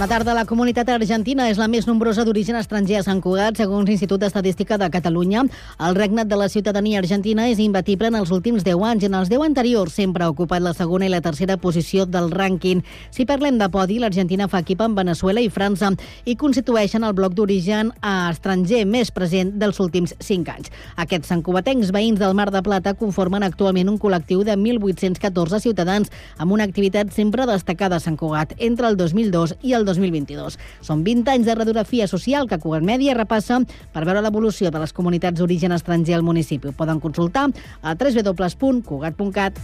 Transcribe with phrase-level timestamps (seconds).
[0.00, 0.32] Bona tarda.
[0.32, 4.78] La comunitat argentina és la més nombrosa d'origen estranger a Sant Cugat, segons l'Institut d'Estadística
[4.80, 5.42] de Catalunya.
[5.76, 9.04] El regnat de la ciutadania argentina és imbatible en els últims 10 anys.
[9.04, 12.80] En els 10 anteriors sempre ha ocupat la segona i la tercera posició del rànquing.
[13.12, 15.92] Si parlem de podi, l'Argentina fa equip amb Venezuela i França
[16.24, 20.72] i constitueixen el bloc d'origen estranger més present dels últims 5 anys.
[20.96, 26.08] Aquests santcubatencs veïns del Mar de Plata conformen actualment un col·lectiu de 1.814 ciutadans
[26.38, 30.58] amb una activitat sempre destacada a Sant Cugat entre el 2002 i el 2022.
[30.86, 33.60] Són 20 anys de radiografia social que Cugat Mèdia repassa
[33.92, 36.70] per veure l'evolució de les comunitats d'origen estranger al municipi.
[36.70, 37.48] Ho poden consultar
[37.82, 39.58] a www.cugat.cat.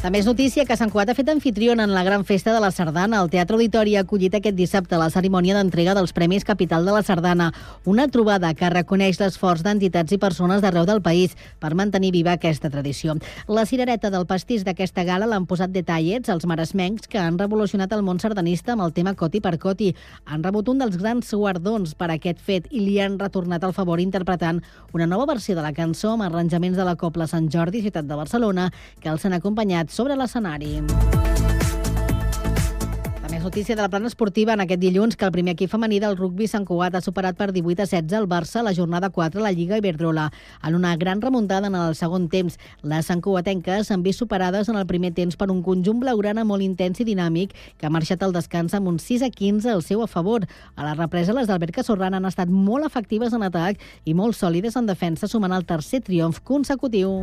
[0.00, 2.70] També és notícia que Sant Cugat ha fet anfitriona en la gran festa de la
[2.72, 3.18] Sardana.
[3.20, 7.02] El Teatre Auditori ha acollit aquest dissabte la cerimònia d'entrega dels Premis Capital de la
[7.04, 7.50] Sardana,
[7.84, 12.70] una trobada que reconeix l'esforç d'entitats i persones d'arreu del país per mantenir viva aquesta
[12.72, 13.18] tradició.
[13.46, 18.00] La cirereta del pastís d'aquesta gala l'han posat detallets els maresmencs que han revolucionat el
[18.00, 19.90] món sardanista amb el tema Coti per Coti.
[20.24, 24.00] Han rebut un dels grans guardons per aquest fet i li han retornat el favor
[24.00, 24.64] interpretant
[24.96, 28.16] una nova versió de la cançó amb arranjaments de la Copla Sant Jordi, ciutat de
[28.16, 30.78] Barcelona, que els han acompanyat sobre l'escenari.
[33.40, 36.18] Més notícia de la plana esportiva en aquest dilluns que el primer equip femení del
[36.18, 39.40] rugby Sant Cugat ha superat per 18 a 16 el Barça a la jornada 4
[39.40, 40.26] a la Lliga Iberdrola.
[40.62, 44.84] En una gran remuntada en el segon temps, les santcugatenques s'han vist superades en el
[44.84, 48.76] primer temps per un conjunt blaugrana molt intens i dinàmic que ha marxat al descans
[48.76, 50.44] amb un 6 a 15 al seu a favor.
[50.76, 54.76] A la represa, les d'Albert Casorran han estat molt efectives en atac i molt sòlides
[54.76, 57.22] en defensa, sumant el tercer triomf consecutiu.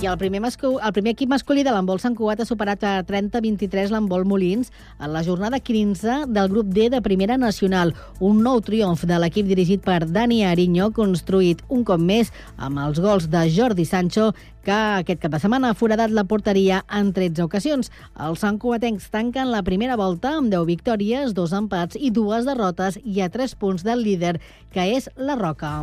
[0.00, 0.78] I el primer, mascu...
[0.80, 5.12] el primer equip masculí de l'handbol Sant Cugat ha superat a 30-23 l'handbol Molins en
[5.12, 7.92] la jornada 15 del grup D de Primera Nacional.
[8.18, 12.96] Un nou triomf de l'equip dirigit per Dani Ariño, construït un cop més amb els
[13.04, 14.30] gols de Jordi Sancho,
[14.64, 17.92] que aquest cap de setmana ha foradat la porteria en 13 ocasions.
[18.16, 23.20] Els santcugatencs tanquen la primera volta amb 10 victòries, dos empats i dues derrotes i
[23.20, 24.38] a 3 punts del líder,
[24.72, 25.74] que és la Roca.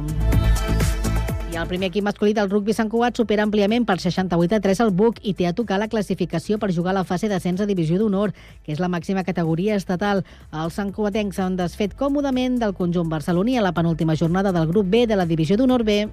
[1.57, 4.91] El primer equip masculí del rugby Sant Cugat supera àmpliament per 68 a 3 el
[4.94, 7.97] BUC i té a tocar la classificació per jugar a la fase d'ascens a Divisió
[7.97, 10.22] d'Honor, que és la màxima categoria estatal.
[10.53, 15.07] Els santcugatencs s'han desfet còmodament del conjunt barceloní a la penúltima jornada del grup B
[15.07, 16.06] de la Divisió d'Honor B.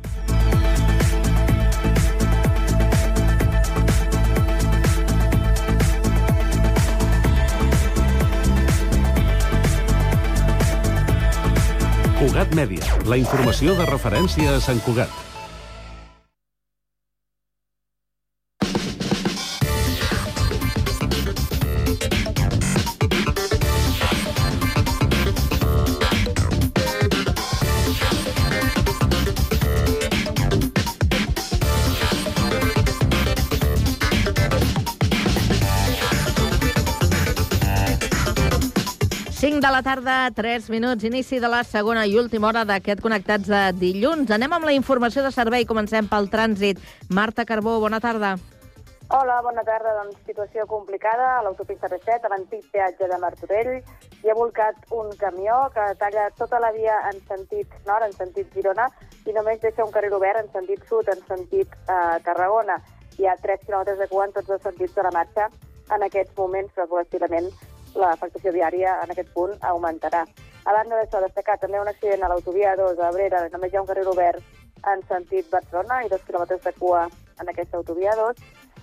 [12.25, 15.34] Cugat Mèdia, la informació de referència a Sant Cugat.
[39.65, 43.61] De la tarda, 3 minuts, inici de la segona i última hora d'aquest Connectats de
[43.81, 44.29] dilluns.
[44.35, 46.83] Anem amb la informació de servei, comencem pel trànsit.
[47.09, 48.35] Marta Carbó, bona tarda.
[49.09, 49.95] Hola, bona tarda.
[50.03, 53.73] Doncs situació complicada a l'autopista R7, a l'antic peatge de Martorell.
[54.21, 58.53] Hi ha volcat un camió que talla tota la via en sentit nord, en sentit
[58.53, 58.91] Girona,
[59.25, 62.83] i només deixa un carrer obert en sentit sud, en sentit eh, Tarragona.
[63.17, 65.49] Hi ha 3 quilòmetres de cua en tots els sentits de la marxa
[65.95, 67.49] en aquests moments, però progressivament
[67.95, 70.25] l'afectació viària en aquest punt augmentarà.
[70.65, 73.83] A banda d'això, destacar també un accident a l'autovia 2 a Abrera, només hi ha
[73.83, 74.63] un carrer obert
[74.93, 77.07] en sentit Barcelona i dos quilòmetres de cua
[77.41, 78.41] en aquesta autovia 2.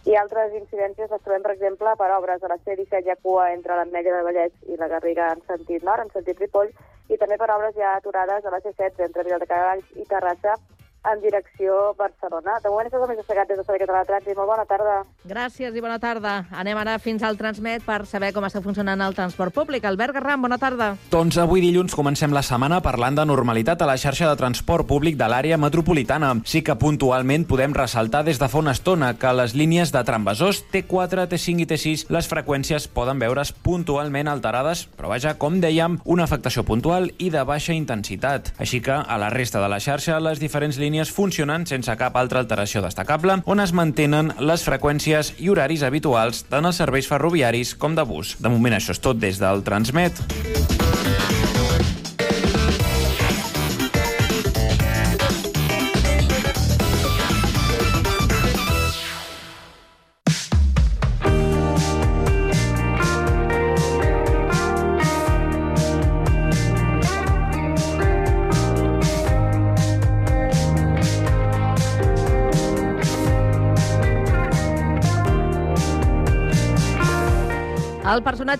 [0.10, 3.52] I altres incidències les trobem, per exemple, per obres a la C-17 hi ha cua
[3.54, 6.72] entre l'Ametlla de Vallès i la Garriga en sentit nord, en sentit Ripoll,
[7.10, 10.56] i també per obres ha aturades a la C-16 entre Viladecavalls i Terrassa
[11.04, 12.60] en direcció Barcelona.
[12.62, 14.38] De moment, això és el més destacat des de Servei Català de Trànsit.
[14.38, 14.98] Molt bona tarda.
[15.26, 16.34] Gràcies i bona tarda.
[16.52, 19.86] Anem ara fins al Transmet per saber com està funcionant el transport públic.
[19.86, 20.92] Albert Garram, bona tarda.
[21.12, 25.18] Doncs avui dilluns comencem la setmana parlant de normalitat a la xarxa de transport públic
[25.18, 26.36] de l'àrea metropolitana.
[26.46, 30.64] Sí que puntualment podem ressaltar des de fa una estona que les línies de tramvasors
[30.72, 36.30] T4, T5 i T6 les freqüències poden veure's puntualment alterades, però vaja, com dèiem, una
[36.30, 38.54] afectació puntual i de baixa intensitat.
[38.62, 42.18] Així que a la resta de la xarxa les diferents línies línies funcionen sense cap
[42.20, 47.78] altra alteració destacable, on es mantenen les freqüències i horaris habituals tant als serveis ferroviaris
[47.80, 48.36] com de bus.
[48.44, 50.20] De moment això és tot des del Transmet.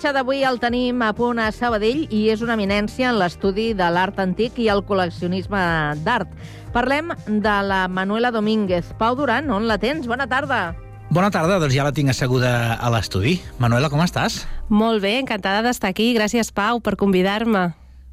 [0.02, 3.86] Personatge d'avui el tenim a punt a Sabadell i és una eminència en l'estudi de
[3.94, 5.60] l'art antic i el col·leccionisme
[6.02, 6.32] d'art.
[6.74, 8.96] Parlem de la Manuela Domínguez.
[8.98, 10.10] Pau Duran, on la tens?
[10.10, 10.74] Bona tarda.
[11.14, 13.36] Bona tarda, doncs ja la tinc asseguda a l'estudi.
[13.62, 14.40] Manuela, com estàs?
[14.74, 16.16] Molt bé, encantada d'estar aquí.
[16.18, 17.68] Gràcies, Pau, per convidar-me.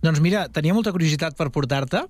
[0.04, 2.04] Doncs mira, tenia molta curiositat per portar-te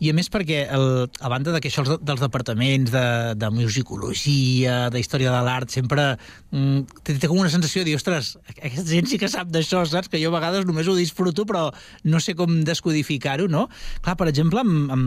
[0.00, 0.86] i a més perquè, el,
[1.20, 3.04] a banda de que això dels departaments de,
[3.36, 6.06] de musicologia, de història de l'art, sempre
[6.50, 10.08] mm, té, com una sensació de dir, ostres, aquesta gent sí que sap d'això, saps?
[10.08, 11.66] Que jo a vegades només ho disfruto, però
[12.08, 13.66] no sé com descodificar-ho, no?
[14.00, 15.04] Clar, per exemple, em, em,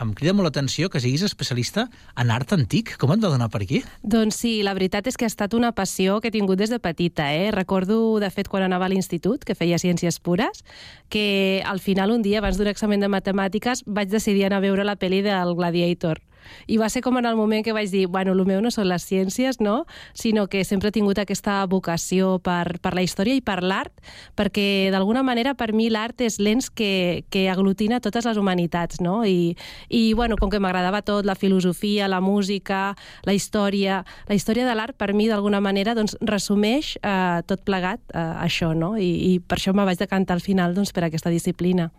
[0.00, 1.86] em crida molt l'atenció que siguis especialista
[2.18, 2.96] en art antic.
[2.98, 3.82] Com et va donar per aquí?
[4.02, 6.80] Doncs sí, la veritat és que ha estat una passió que he tingut des de
[6.82, 7.30] petita.
[7.34, 7.50] Eh?
[7.54, 10.64] Recordo, de fet, quan anava a l'institut, que feia ciències pures,
[11.08, 14.84] que al final un dia, abans d'un examen de matemàtiques, vaig decidir anar a veure
[14.84, 16.22] la pel·li del Gladiator.
[16.66, 18.88] I va ser com en el moment que vaig dir, bueno, el meu no són
[18.90, 19.84] les ciències, no?
[20.14, 23.92] sinó que sempre he tingut aquesta vocació per, per la història i per l'art,
[24.36, 29.22] perquè d'alguna manera per mi l'art és l'ens que, que aglutina totes les humanitats, no?
[29.24, 29.54] I,
[29.88, 32.94] i bueno, com que m'agradava tot, la filosofia, la música,
[33.24, 34.04] la història...
[34.28, 38.72] La història de l'art, per mi, d'alguna manera, doncs, resumeix eh, tot plegat eh, això,
[38.76, 38.94] no?
[38.96, 41.90] I, I per això me vaig decantar al final doncs, per aquesta disciplina.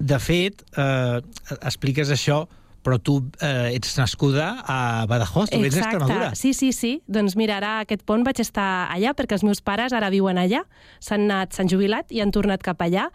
[0.00, 1.20] De fet, eh,
[1.60, 2.46] expliques això
[2.82, 4.78] però tu eh, ets nascuda a
[5.10, 6.30] Badajoz, tu vens d'Extremadura.
[6.38, 6.92] Sí, sí, sí.
[7.10, 10.62] Doncs mira, ara aquest pont vaig estar allà perquè els meus pares ara viuen allà,
[11.04, 13.08] s'han anat, s'han jubilat i han tornat cap allà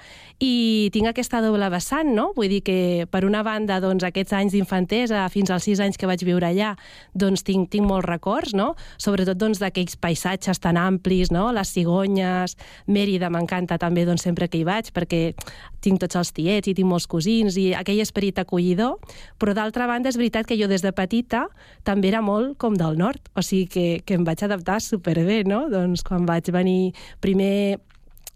[0.44, 2.29] i tinc aquesta doble vessant, no?
[2.38, 2.77] Vull dir que
[3.12, 6.75] per una banda, doncs aquests anys d'infantesa fins als sis anys que vaig viure allà,
[7.17, 8.73] doncs tinc, tinc molts records, no?
[9.01, 11.50] Sobretot doncs d'aquells paisatges tan amplis, no?
[11.56, 12.53] Les cigonyes,
[12.85, 15.31] Mèrida m'encanta també doncs sempre que hi vaig perquè
[15.81, 19.00] tinc tots els tiets i tinc molts cosins i aquell esperit acollidor,
[19.41, 21.46] però d'altra banda és veritat que jo des de petita
[21.88, 25.66] també era molt com del nord, o sigui que, que em vaig adaptar superbé, no?
[25.72, 26.94] Doncs quan vaig venir
[27.24, 27.80] primer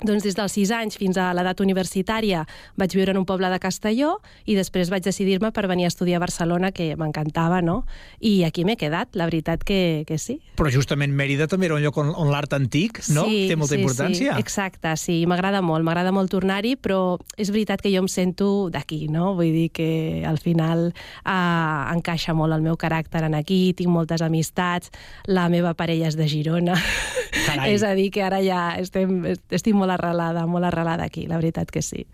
[0.05, 2.45] doncs des dels 6 anys fins a l'edat universitària
[2.79, 6.19] vaig viure en un poble de Castelló i després vaig decidir-me per venir a estudiar
[6.19, 7.83] a Barcelona, que m'encantava, no?
[8.19, 10.39] I aquí m'he quedat, la veritat que, que sí.
[10.59, 13.25] Però justament Mèrida també era un lloc on, on l'art antic no?
[13.27, 14.35] sí, té molta sí, importància.
[14.35, 18.69] Sí, exacte, sí, m'agrada molt, m'agrada molt tornar-hi, però és veritat que jo em sento
[18.71, 19.33] d'aquí, no?
[19.37, 19.89] Vull dir que
[20.27, 24.93] al final eh, encaixa molt el meu caràcter en aquí, tinc moltes amistats,
[25.27, 26.77] la meva parella és de Girona,
[27.67, 31.71] és a dir, que ara ja estem, estic molt arrelada, molt arrelada aquí, la veritat
[31.71, 32.05] que sí.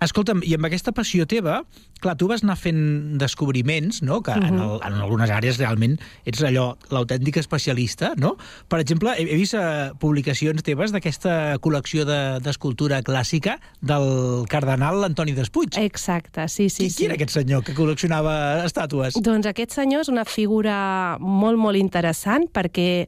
[0.00, 1.58] Escolta'm, i amb aquesta passió teva,
[2.00, 4.48] clar, tu vas anar fent descobriments, no?, que uh -huh.
[4.48, 8.36] en, el, en algunes àrees realment ets allò, l'autèntic especialista, no?
[8.68, 12.06] Per exemple, he, he vist uh, publicacions teves d'aquesta col·lecció
[12.40, 15.76] d'escultura de, clàssica del cardenal Antoni Despuig.
[15.76, 16.84] Exacte, sí, sí.
[16.84, 16.96] Qui, sí.
[16.96, 19.20] qui era aquest senyor que col·leccionava estàtues?
[19.20, 23.06] Doncs aquest senyor és una figura molt, molt interessant perquè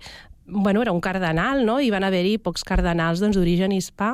[0.52, 1.81] bueno, era un cardenal, no?
[1.81, 4.12] i van haver-hi pocs cardenals doncs, d'origen doncs, hispà,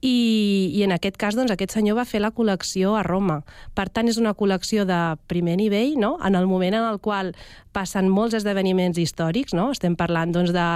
[0.00, 3.40] i, i en aquest cas doncs, aquest senyor va fer la col·lecció a Roma.
[3.74, 5.00] Per tant, és una col·lecció de
[5.30, 6.16] primer nivell, no?
[6.24, 7.32] en el moment en el qual
[7.78, 9.68] passen molts esdeveniments històrics, no?
[9.74, 10.66] estem parlant doncs, de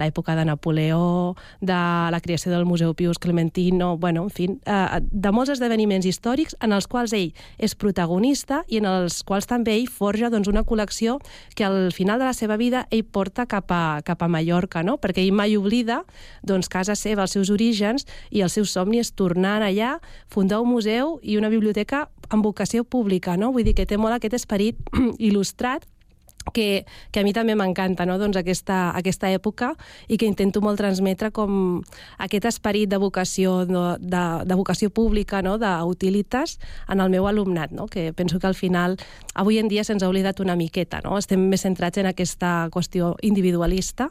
[0.00, 1.34] l'època de Napoleó,
[1.64, 1.78] de
[2.12, 6.74] la creació del Museu Pius Clementino, bueno, en fi, eh, de molts esdeveniments històrics en
[6.76, 11.18] els quals ell és protagonista i en els quals també ell forja doncs, una col·lecció
[11.56, 14.98] que al final de la seva vida ell porta cap a, cap a Mallorca, no?
[15.00, 16.02] perquè ell mai oblida
[16.44, 19.96] doncs, casa seva, els seus orígens i els seus somni és tornar allà,
[20.28, 23.50] fundar un museu i una biblioteca amb vocació pública, no?
[23.50, 24.78] Vull dir que té molt aquest esperit
[25.30, 25.88] il·lustrat
[26.52, 28.16] que, que a mi també m'encanta no?
[28.20, 29.72] doncs aquesta, aquesta època
[30.08, 31.82] i que intento molt transmetre com
[32.18, 33.84] aquest esperit de vocació, no?
[34.00, 35.56] de, de vocació pública, no?
[35.60, 37.86] d'utilitas en el meu alumnat, no?
[37.86, 38.96] que penso que al final
[39.34, 41.18] avui en dia se'ns ha oblidat una miqueta, no?
[41.18, 44.10] estem més centrats en aquesta qüestió individualista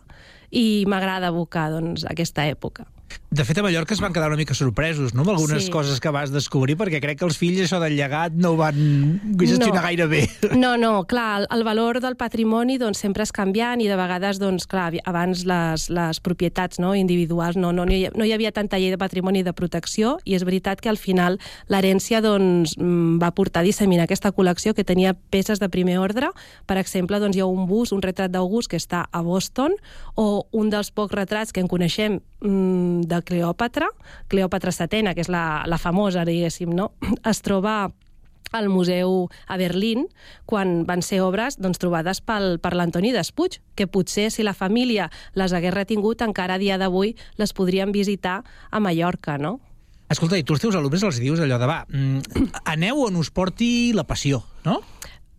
[0.51, 2.87] i m'agrada evocar doncs, aquesta època.
[3.31, 5.71] De fet, a Mallorca es van quedar una mica sorpresos, no?, amb algunes Sí.
[5.71, 9.21] coses que vas descobrir, perquè crec que els fills això del llegat no ho van
[9.37, 9.81] gestionar No.
[9.81, 10.29] gaire bé.
[10.55, 14.39] No, no, clar, el, el valor del patrimoni doncs, sempre és canviant i de vegades,
[14.39, 18.51] doncs, clar, abans les, les propietats no, individuals no, no, no, hi, no hi havia
[18.51, 21.37] tanta llei de patrimoni de protecció i és veritat que al final
[21.67, 26.29] l'herència doncs, mm, va portar a disseminar aquesta col·lecció que tenia peces de primer ordre.
[26.65, 29.73] Per exemple, doncs, hi ha un bus, un retrat d'August que està a Boston
[30.15, 33.87] o un dels pocs retrats que en coneixem mm, de Cleòpatra,
[34.27, 36.91] Cleòpatra setena, que és la, la famosa, diguéssim, no?
[37.31, 37.91] es troba
[38.51, 40.07] al museu a Berlín
[40.49, 45.09] quan van ser obres doncs, trobades pel, per l'Antoni Despuig, que potser si la família
[45.37, 48.41] les hagués retingut encara a dia d'avui les podrien visitar
[48.71, 49.59] a Mallorca, no?
[50.09, 53.29] Escolta, i tu als teus alumnes els dius allò de, va, mm, aneu on us
[53.29, 54.79] porti la passió, no?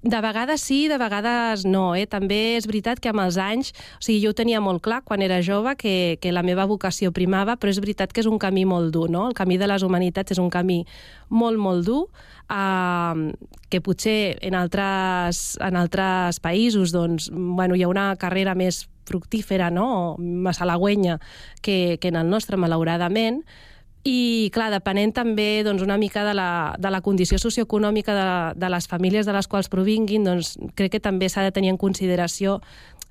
[0.03, 1.95] De vegades sí, de vegades no.
[1.95, 2.07] Eh?
[2.09, 3.75] També és veritat que amb els anys...
[4.01, 7.13] O sigui, jo ho tenia molt clar quan era jove que, que la meva vocació
[7.13, 9.27] primava, però és veritat que és un camí molt dur, no?
[9.29, 10.81] El camí de les humanitats és un camí
[11.29, 12.07] molt, molt dur,
[12.49, 13.33] eh,
[13.69, 19.71] que potser en altres, en altres països doncs, bueno, hi ha una carrera més fructífera,
[19.75, 20.17] no?
[20.19, 21.19] més halagüenya
[21.61, 23.43] que, que en el nostre, malauradament,
[24.05, 28.31] i, clar, depenent també doncs, una mica de la, de la condició socioeconòmica de,
[28.61, 31.81] de les famílies de les quals provinguin, doncs, crec que també s'ha de tenir en
[31.81, 32.61] consideració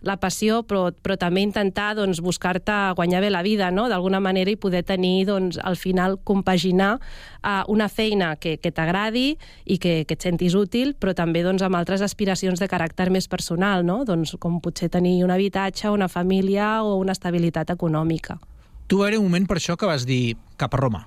[0.02, 3.90] la passió, però, però també intentar doncs, buscar-te guanyar bé la vida, no?
[3.92, 9.34] d'alguna manera, i poder tenir, doncs, al final, compaginar uh, una feina que, que t'agradi
[9.66, 13.28] i que, que et sentis útil, però també doncs, amb altres aspiracions de caràcter més
[13.28, 14.06] personal, no?
[14.08, 18.40] doncs, com potser tenir un habitatge, una família o una estabilitat econòmica.
[18.90, 21.06] Tu va haver un moment per això que vas dir cap a Roma.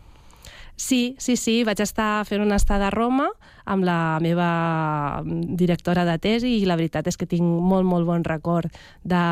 [0.79, 3.27] Sí, sí, sí, vaig estar fent una estada a Roma
[3.67, 8.25] amb la meva directora de tesi i la veritat és que tinc molt, molt bon
[8.25, 8.71] record
[9.03, 9.25] de,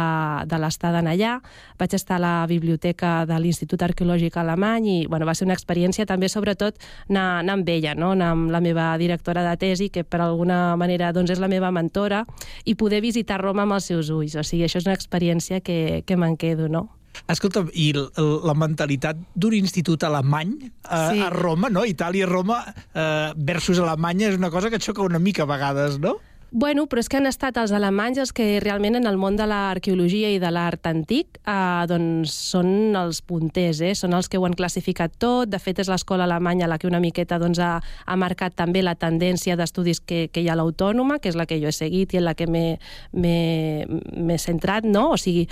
[0.51, 1.39] de l'estada allà.
[1.79, 6.07] Vaig estar a la biblioteca de l'Institut Arqueològic Alemany i bueno, va ser una experiència
[6.07, 6.79] també, sobretot,
[7.09, 8.13] anar, anar amb ella, no?
[8.19, 11.71] anar amb la meva directora de tesi, que per alguna manera doncs, és la meva
[11.71, 12.25] mentora,
[12.65, 14.35] i poder visitar Roma amb els seus ulls.
[14.35, 16.89] O sigui, això és una experiència que, que me'n quedo, no?
[17.31, 21.21] Escolta, i la mentalitat d'un institut alemany a, sí.
[21.23, 21.85] a Roma, no?
[21.87, 26.17] Itàlia-Roma eh, versus Alemanya és una cosa que et xoca una mica a vegades, no?
[26.53, 29.47] Bueno, però és que han estat els alemanys els que realment en el món de
[29.47, 33.93] l'arqueologia i de l'art antic eh, doncs són els punters, eh?
[33.95, 35.47] són els que ho han classificat tot.
[35.53, 38.97] De fet, és l'escola alemanya la que una miqueta doncs, ha, ha marcat també la
[38.99, 42.15] tendència d'estudis que, que hi ha a l'Autònoma, que és la que jo he seguit
[42.15, 45.13] i en la que m'he centrat, no?
[45.15, 45.47] O sigui,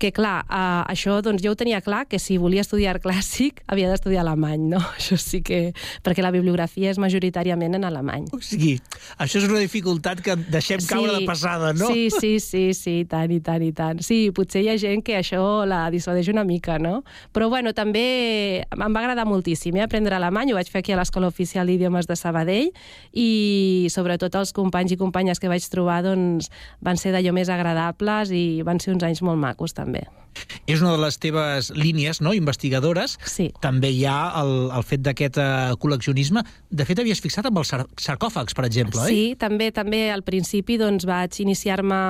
[0.00, 3.90] que clar, uh, això doncs jo ho tenia clar que si volia estudiar clàssic havia
[3.92, 4.80] d'estudiar alemany, no?
[4.98, 5.60] Això sí que...
[6.02, 8.30] perquè la bibliografia és majoritàriament en alemany.
[8.32, 8.78] O sigui,
[9.20, 11.88] això és una dificultat que deixem caure sí, de passada, no?
[11.90, 14.02] Sí, sí, sí, sí, tant i tant i tant.
[14.04, 17.02] Sí, potser hi ha gent que això la dissuadeix una mica, no?
[17.36, 18.04] Però bueno, també
[18.62, 22.08] em va agradar moltíssim eh, aprendre alemany, ho vaig fer aquí a l'Escola Oficial d'Idiomes
[22.10, 22.70] de Sabadell
[23.12, 28.34] i sobretot els companys i companyes que vaig trobar doncs, van ser d'allò més agradables
[28.34, 30.06] i van ser uns anys molt macos també.
[30.66, 33.16] És una de les teves línies no, investigadores.
[33.26, 33.50] Sí.
[33.62, 36.44] També hi ha el, el fet d'aquest uh, col·leccionisme.
[36.70, 39.10] De fet, havies fixat amb els sar sarcòfags, per exemple, sí, eh?
[39.10, 42.00] Sí, també també al principi doncs, vaig iniciar-me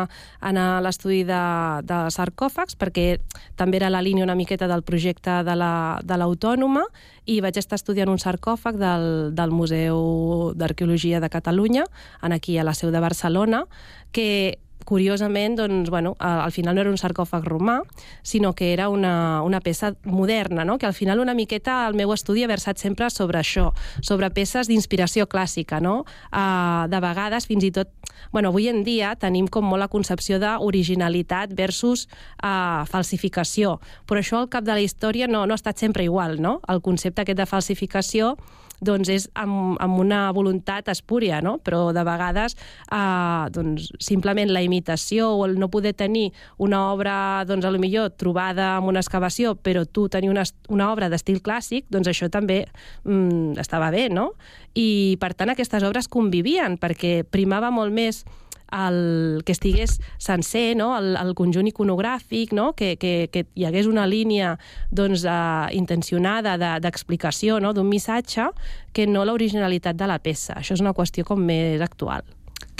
[0.50, 1.42] en l'estudi de,
[1.86, 3.18] de sarcòfags, perquè
[3.60, 8.10] també era la línia una miqueta del projecte de l'Autònoma, la, i vaig estar estudiant
[8.10, 11.86] un sarcòfag del, del Museu d'Arqueologia de Catalunya,
[12.22, 13.64] en aquí a la seu de Barcelona,
[14.12, 17.80] que curiosament, doncs, bueno, al final no era un sarcòfag romà,
[18.22, 20.78] sinó que era una, una peça moderna, no?
[20.78, 23.70] que al final una miqueta el meu estudi ha versat sempre sobre això,
[24.02, 26.04] sobre peces d'inspiració clàssica, no?
[26.30, 27.90] Uh, de vegades, fins i tot,
[28.32, 32.06] bueno, avui en dia tenim com molt la concepció d'originalitat versus
[32.42, 36.40] uh, falsificació, però això al cap de la història no, no ha estat sempre igual,
[36.40, 36.58] no?
[36.68, 38.34] El concepte aquest de falsificació
[38.80, 41.58] doncs és amb, amb una voluntat espúria, no?
[41.64, 47.44] però de vegades eh, doncs, simplement la imitació o el no poder tenir una obra,
[47.48, 51.42] doncs, a lo millor trobada en una excavació, però tu tenir una, una obra d'estil
[51.44, 52.64] clàssic, doncs això també
[53.04, 54.32] mm, estava bé, no?
[54.74, 58.24] I, per tant, aquestes obres convivien, perquè primava molt més
[58.72, 60.92] el, que estigués sencer, no?
[60.98, 62.72] el, el conjunt iconogràfic, no?
[62.78, 64.56] que, que, que hi hagués una línia
[64.90, 67.74] doncs, uh, intencionada d'explicació de, no?
[67.76, 68.50] d'un missatge
[68.92, 70.58] que no l'originalitat de la peça.
[70.58, 72.26] Això és una qüestió com més actual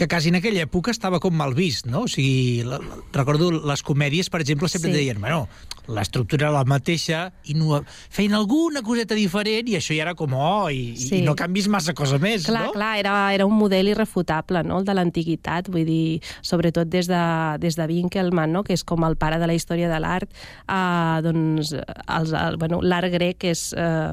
[0.01, 2.07] que quasi en aquella època estava com mal vist, no?
[2.07, 2.79] O sigui, la,
[3.13, 4.97] recordo les comèdies, per exemple, sempre sí.
[4.97, 5.43] deien, bueno,
[5.89, 7.81] l'estructura era la mateixa i no,
[8.13, 11.21] feien alguna coseta diferent i això ja era com, oh, i, sí.
[11.21, 12.75] i no canvis massa cosa més, clar, no?
[12.77, 17.23] Clar, era, era un model irrefutable, no?, el de l'antiguitat, vull dir, sobretot des de,
[17.63, 20.31] des de Winkelmann, no?, que és com el pare de la història de l'art,
[20.67, 24.13] eh, doncs, els, el, bueno, l'art grec és eh,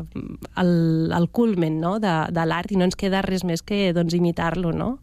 [0.64, 0.74] el,
[1.16, 4.74] el culmen, no?, de, de l'art i no ens queda res més que, doncs, imitar-lo,
[4.76, 4.96] no?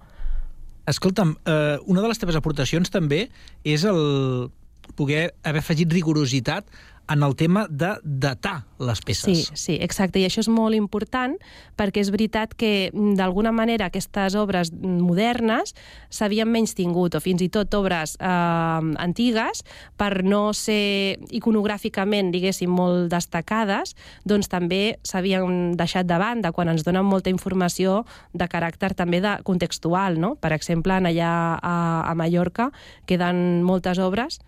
[0.91, 3.29] Escolta'm, eh, una de les teves aportacions també
[3.65, 4.51] és el
[4.95, 6.69] poder haver afegit rigorositat
[7.09, 9.47] en el tema de datar les peces.
[9.47, 11.37] Sí, sí, exacte, i això és molt important
[11.77, 15.75] perquè és veritat que d'alguna manera aquestes obres modernes
[16.09, 19.65] s'havien menys tingut o fins i tot obres eh, antigues
[20.01, 26.87] per no ser iconogràficament, diguéssim, molt destacades, doncs també s'havien deixat de banda quan ens
[26.89, 30.35] donen molta informació de caràcter també de contextual, no?
[30.41, 31.77] Per exemple, allà a,
[32.09, 32.71] a Mallorca
[33.07, 34.41] queden moltes obres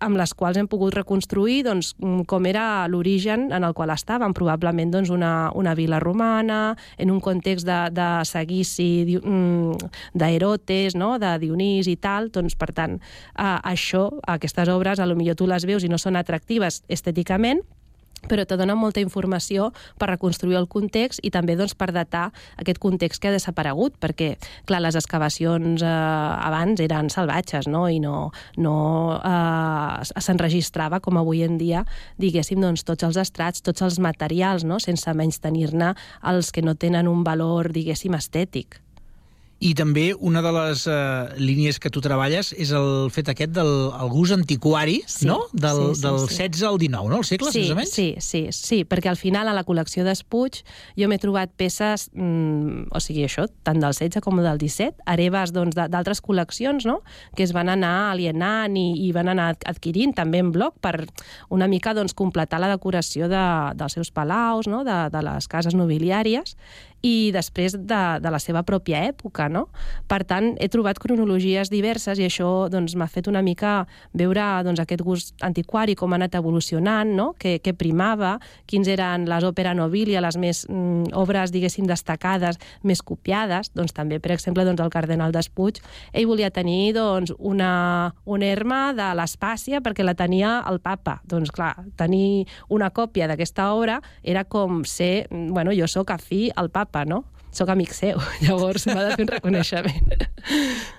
[0.00, 4.34] amb les quals hem pogut reconstruir doncs, mm, com era l'origen en el qual estàvem,
[4.34, 11.16] probablement doncs, una, una vila romana, en un context de, de seguici mm, d'Erotes, no?
[11.18, 15.46] de Dionís i tal, doncs, per tant, eh, això, aquestes obres, a lo millor tu
[15.46, 17.62] les veus i no són atractives estèticament,
[18.26, 22.80] però te dona molta informació per reconstruir el context i també doncs, per datar aquest
[22.82, 24.34] context que ha desaparegut, perquè,
[24.68, 27.86] clar, les excavacions eh, abans eren salvatges, no?
[27.88, 28.74] i no, no
[29.18, 31.84] eh, s'enregistrava, com avui en dia,
[32.18, 34.80] diguéssim, doncs, tots els estrats, tots els materials, no?
[34.82, 35.94] sense menys tenir-ne
[36.26, 38.82] els que no tenen un valor, diguéssim, estètic.
[39.58, 43.70] I també una de les uh, línies que tu treballes és el fet aquest del
[43.88, 45.40] el gust antiquari, Sí, no?
[45.52, 46.36] Del, sí, sí, del sí.
[46.36, 47.18] 16 al 19, no?
[47.18, 47.90] Els segles, sí, més?
[47.90, 50.60] Sí, sí, sí, perquè al final a la col·lecció d'Espuig
[50.94, 55.50] jo m'he trobat peces, mm, o sigui, això, tant del 16 com del 17, hereves
[55.56, 57.00] doncs, d'altres col·leccions, no?,
[57.34, 61.08] que es van anar alienant i, i van anar adquirint també en bloc per
[61.50, 63.42] una mica doncs, completar la decoració de,
[63.74, 66.54] dels seus palaus, no?, de, de les cases nobiliàries,
[67.02, 69.68] i després de, de la seva pròpia època, no?
[70.10, 73.84] Per tant, he trobat cronologies diverses i això doncs, m'ha fet una mica
[74.18, 77.32] veure doncs, aquest gust antiquari, com ha anat evolucionant, no?
[77.38, 83.02] que, que primava, quins eren les òpera nobilia, les més mm, obres, diguéssim, destacades, més
[83.02, 83.70] copiades.
[83.76, 85.78] Doncs també, per exemple, doncs, el cardenal d'Espuig,
[86.12, 91.20] ell volia tenir doncs, una, una herma de l'Espàcia perquè la tenia el papa.
[91.28, 96.48] Doncs clar, tenir una còpia d'aquesta obra era com ser, mm, bueno, jo sóc afí
[96.56, 97.24] al papa, no?
[97.50, 100.26] Sóc amic seu, llavors m'ha de fer un reconeixement.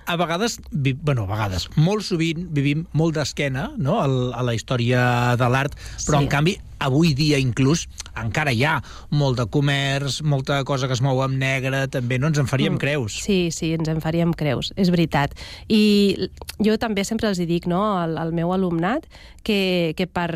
[0.09, 3.99] A vegades, vi, bueno, a vegades, molt sovint vivim molt d'esquena no?
[4.01, 5.77] A la història de l'art,
[6.07, 6.23] però Sí.
[6.25, 7.87] en canvi avui dia inclús
[8.25, 8.77] encara hi ha
[9.09, 12.73] molt de comerç, molta cosa que es mou amb negre, també no ens en faríem
[12.73, 12.77] Mm.
[12.79, 13.19] creus.
[13.23, 15.33] Sí, sí, ens en faríem creus, és veritat.
[15.67, 19.05] I jo també sempre els hi dic no, al, al meu alumnat
[19.43, 20.33] que, que per,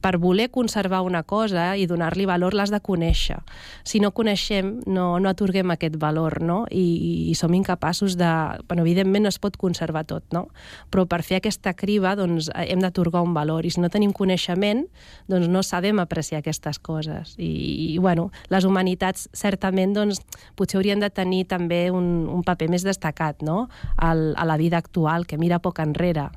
[0.00, 3.38] per voler conservar una cosa i donar-li valor l'has de conèixer.
[3.84, 6.66] Si no coneixem, no, no atorguem aquest valor, no?
[6.70, 8.28] I, i som incapaços de...
[8.68, 10.48] Bueno, evidentment no es pot conservar tot, no?
[10.90, 14.84] Però per fer aquesta criba doncs, hem d'atorgar un valor i si no tenim coneixement,
[15.28, 16.99] doncs no sabem apreciar aquestes coses.
[17.08, 20.20] I, i bueno, les humanitats certament doncs,
[20.56, 23.68] potser haurien de tenir també un, un paper més destacat no?
[23.96, 26.28] Al, a la vida actual, que mira poc enrere.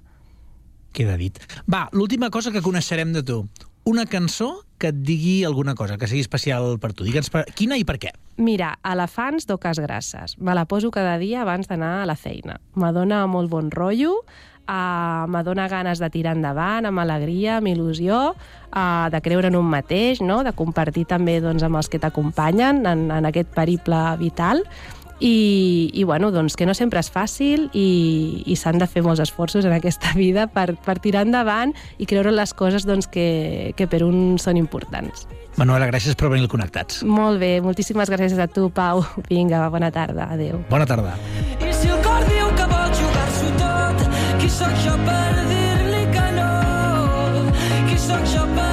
[0.94, 1.40] Queda dit.
[1.66, 3.44] Va, l'última cosa que coneixerem de tu.
[3.90, 7.06] Una cançó que et digui alguna cosa, que sigui especial per tu.
[7.08, 7.46] Digue'ns per...
[7.56, 8.14] quina i per què.
[8.44, 10.38] Mira, Elefants d'Oques Grasses.
[10.40, 12.60] Me la poso cada dia abans d'anar a la feina.
[12.76, 14.22] Me dona molt bon rotllo,
[14.68, 19.60] uh, me dona ganes de tirar endavant, amb alegria, amb il·lusió, uh, de creure en
[19.60, 20.42] un mateix, no?
[20.44, 24.64] de compartir també doncs, amb els que t'acompanyen en, en aquest periple vital.
[25.24, 29.22] I, i bueno, doncs que no sempre és fàcil i, i s'han de fer molts
[29.24, 33.72] esforços en aquesta vida per, per tirar endavant i creure en les coses doncs, que,
[33.78, 35.28] que per un són importants.
[35.56, 37.04] Manuela, gràcies per venir Connectats.
[37.06, 39.06] Molt bé, moltíssimes gràcies a tu, Pau.
[39.30, 40.60] Vinga, bona tarda, adeu.
[40.74, 41.16] Bona tarda.
[44.60, 46.52] Tot, qui sóc jo per dir-li que no?
[47.90, 48.73] Qui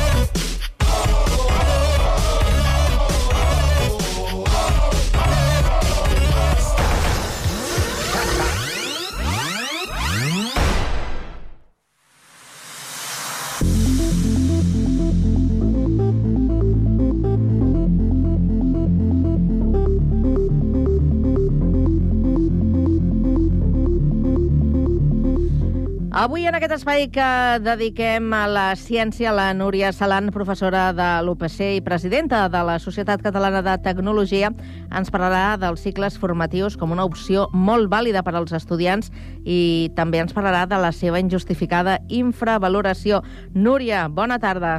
[26.21, 27.27] Avui en aquest espai que
[27.65, 33.23] dediquem a la ciència, la Núria Salant, professora de l'UPC i presidenta de la Societat
[33.25, 34.51] Catalana de Tecnologia,
[34.93, 39.09] ens parlarà dels cicles formatius com una opció molt vàlida per als estudiants
[39.49, 43.23] i també ens parlarà de la seva injustificada infravaloració.
[43.57, 44.77] Núria, bona tarda.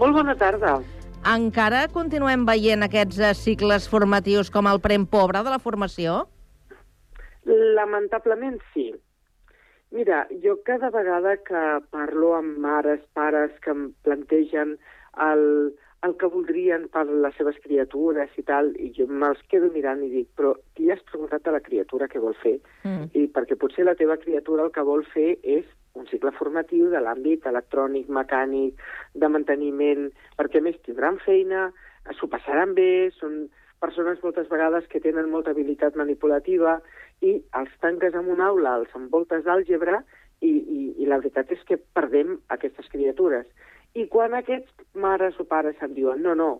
[0.00, 0.78] Molt bona tarda.
[1.36, 6.22] Encara continuem veient aquests cicles formatius com el prem pobre de la formació?
[7.44, 8.94] Lamentablement sí.
[9.94, 11.62] Mira, jo cada vegada que
[11.94, 14.74] parlo amb mares, pares que em plantegen
[15.22, 15.44] el,
[16.02, 20.10] el que voldrien per les seves criatures i tal, i jo me'ls quedo mirant i
[20.16, 22.56] dic, però qui has preguntat a la criatura què vol fer?
[22.82, 23.06] Mm.
[23.14, 26.98] I perquè potser la teva criatura el que vol fer és un cicle formatiu de
[26.98, 28.82] l'àmbit electrònic, mecànic,
[29.14, 31.68] de manteniment, perquè més tindran feina,
[32.18, 33.44] s'ho passaran bé, són
[33.84, 36.78] persones moltes vegades que tenen molta habilitat manipulativa
[37.22, 40.02] i els tanques en una aula, els envoltes d'àlgebra
[40.40, 43.46] i, i, i la veritat és que perdem aquestes criatures.
[43.94, 46.50] I quan aquests mares o pares em diuen no, no,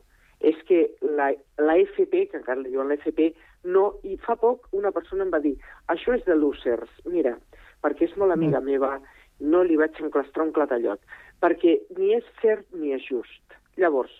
[0.40, 0.84] és que
[1.18, 3.32] la, la FP, que encara li diuen la FP,
[3.74, 5.54] no, i fa poc una persona em va dir
[5.92, 7.34] això és de losers, mira,
[7.82, 8.98] perquè és molt amiga meva,
[9.40, 11.00] no li vaig enclastrar un clatallot,
[11.42, 13.58] perquè ni és cert ni és just.
[13.80, 14.12] Llavors,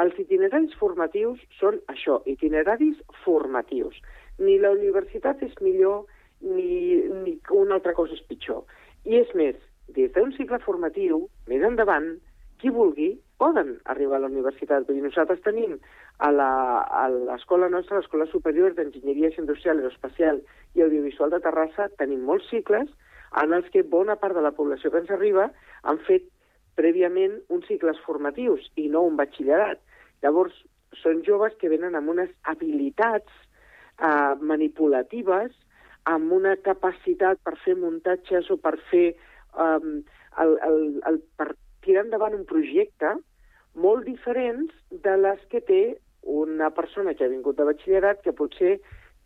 [0.00, 3.96] els itineraris formatius són això, itineraris formatius.
[4.38, 6.04] Ni la universitat és millor
[6.40, 8.64] ni, ni una altra cosa és pitjor.
[9.04, 9.56] I és més,
[9.96, 12.16] des d'un cicle formatiu, més endavant,
[12.60, 14.86] qui vulgui, poden arribar a la universitat.
[14.86, 15.76] Vull dir, nosaltres tenim
[16.18, 20.40] a la- a l'escola nostra, l'Escola Superior d'Enginyeria Industrial, Aeroespacial
[20.74, 22.88] i Audiovisual de Terrassa, tenim molts cicles
[23.42, 25.50] en els que bona part de la població que ens arriba
[25.82, 26.24] han fet
[26.76, 29.78] prèviament uns cicles formatius i no un batxillerat.
[30.22, 30.54] Llavors,
[31.02, 33.32] són joves que venen amb unes habilitats
[34.00, 35.54] eh, manipulatives,
[36.06, 39.08] amb una capacitat per fer muntatges o per fer
[39.58, 40.02] um,
[40.42, 40.76] el, el,
[41.10, 41.48] el, per
[41.82, 43.16] tirar endavant un projecte
[43.74, 45.80] molt diferents de les que té
[46.22, 48.76] una persona que ha vingut de batxillerat que potser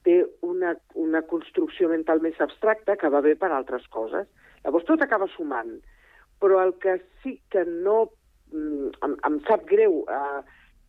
[0.09, 4.25] té una, una construcció mental més abstracta que va bé per altres coses.
[4.65, 5.77] Llavors tot acaba sumant.
[6.41, 8.07] Però el que sí que no...
[8.53, 10.41] mm, Em, em sap greu eh,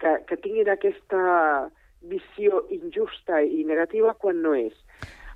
[0.02, 1.22] que, que tinguin aquesta
[2.02, 4.74] visió injusta i negativa quan no és.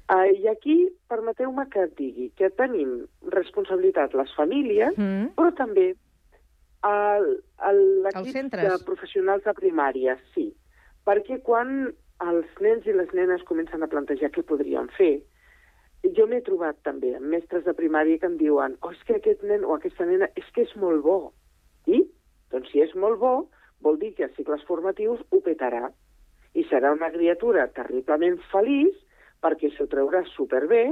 [0.05, 0.75] Uh, I aquí,
[1.09, 5.33] permeteu-me que et digui que tenim responsabilitat les famílies, Mm.
[5.37, 5.95] però també
[6.85, 7.41] Els
[8.05, 10.51] l'equip de professionals de primària, sí.
[11.05, 15.23] Perquè quan els nens i les nenes comencen a plantejar què podrien fer,
[16.13, 19.41] jo m'he trobat també amb mestres de primària que em diuen oh, és que aquest
[19.43, 21.33] nen o aquesta nena és que és molt bo.
[21.89, 22.03] I,
[22.53, 23.33] doncs si és molt bo,
[23.81, 25.89] vol dir que a cicles formatius ho petarà.
[26.55, 28.95] I serà una criatura terriblement feliç
[29.43, 30.85] perquè s'ho traurà superbé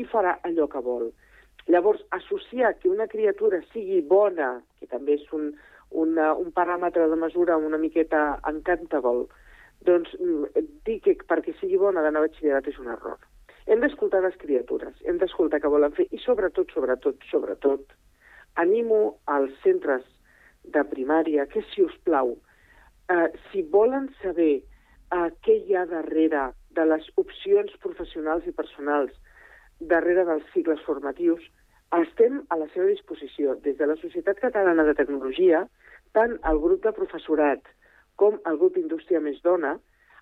[0.00, 1.10] i farà allò que vol.
[1.70, 5.50] Llavors, associar que una criatura sigui bona, que també és un,
[5.90, 9.28] una, un paràmetre de mesura una miqueta encantable,
[9.86, 13.18] doncs mm, dir que perquè sigui bona d'anar a batxillerat és un error.
[13.70, 17.92] Hem d'escoltar les criatures, hem d'escoltar què volen fer i sobretot, sobretot, sobretot,
[18.60, 20.02] animo als centres
[20.64, 22.34] de primària que, si us plau,
[23.12, 24.62] eh, si volen saber
[25.16, 29.12] eh, què hi ha darrere de les opcions professionals i personals
[29.92, 31.42] darrere dels cicles formatius,
[31.96, 35.64] estem a la seva disposició des de la Societat Catalana de Tecnologia,
[36.14, 37.64] tant el grup de professorat
[38.20, 39.78] com el grup Indústria Més Dona,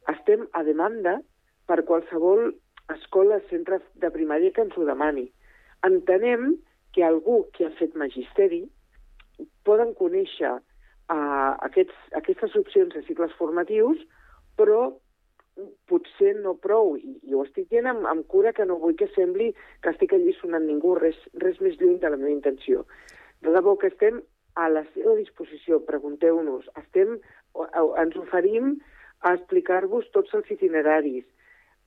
[0.08, 1.18] estem a demanda
[1.68, 2.52] per qualsevol
[2.94, 5.26] escola, centre de primària que ens ho demani.
[5.84, 6.54] Entenem
[6.94, 8.62] que algú que ha fet magisteri
[9.68, 14.00] poden conèixer uh, aquests, aquestes opcions de cicles formatius,
[14.58, 14.88] però
[15.90, 19.08] potser no prou, i, i ho estic dient amb, amb cura que no vull que
[19.16, 19.48] sembli
[19.82, 22.84] que estic allisonant ningú, res, res més lluny de la meva intenció.
[23.42, 24.20] De debò que estem
[24.58, 27.16] a la seva disposició, pregunteu-nos, estem,
[27.98, 28.76] ens oferim
[29.26, 31.26] a explicar-vos tots els itineraris.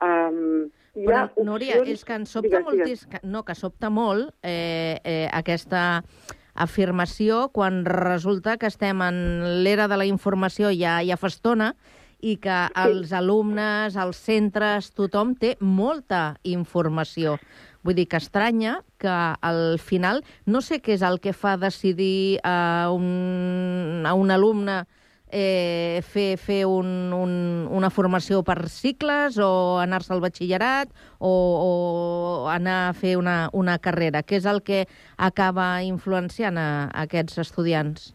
[0.03, 2.87] Um, hi Però, ha Núria, opcions- és que ens sobta Digues, digues.
[2.89, 3.05] moltis...
[3.07, 6.03] que- No, que sobta molt eh, eh, aquesta
[6.55, 9.19] afirmació quan resulta que estem en
[9.63, 11.71] l'era de la informació ja, ja fa estona
[12.21, 17.37] i que els alumnes, els centres, tothom té molta informació.
[17.81, 22.39] Vull dir que estranya que al final no sé què és el que fa decidir
[22.45, 24.83] a un, a un alumne
[25.31, 27.33] eh, fer, fer un, un,
[27.71, 31.71] una formació per cicles o anar-se al batxillerat o, o
[32.51, 34.21] anar a fer una, una carrera.
[34.21, 34.85] Què és el que
[35.17, 38.11] acaba influenciant a, a aquests estudiants?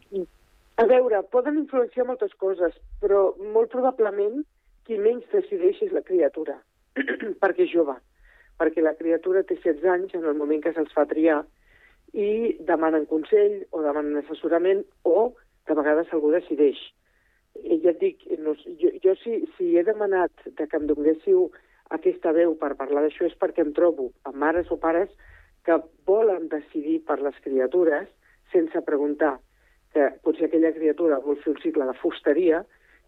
[0.77, 4.43] A veure, poden influenciar moltes coses, però molt probablement
[4.85, 6.59] qui menys decideix és la criatura,
[7.43, 7.95] perquè és jove,
[8.61, 11.39] perquè la criatura té 16 anys en el moment que se'ls fa triar
[12.13, 15.33] i demanen consell o demanen assessorament o
[15.67, 16.77] de vegades algú decideix.
[17.57, 21.49] I ja et dic, no, jo, jo si, si he demanat de que em donguéssiu
[21.97, 25.09] aquesta veu per parlar d'això és perquè em trobo amb mares o pares
[25.65, 28.13] que volen decidir per les criatures
[28.53, 29.39] sense preguntar
[29.97, 32.61] que potser aquella criatura vol fer un cicle de fusteria,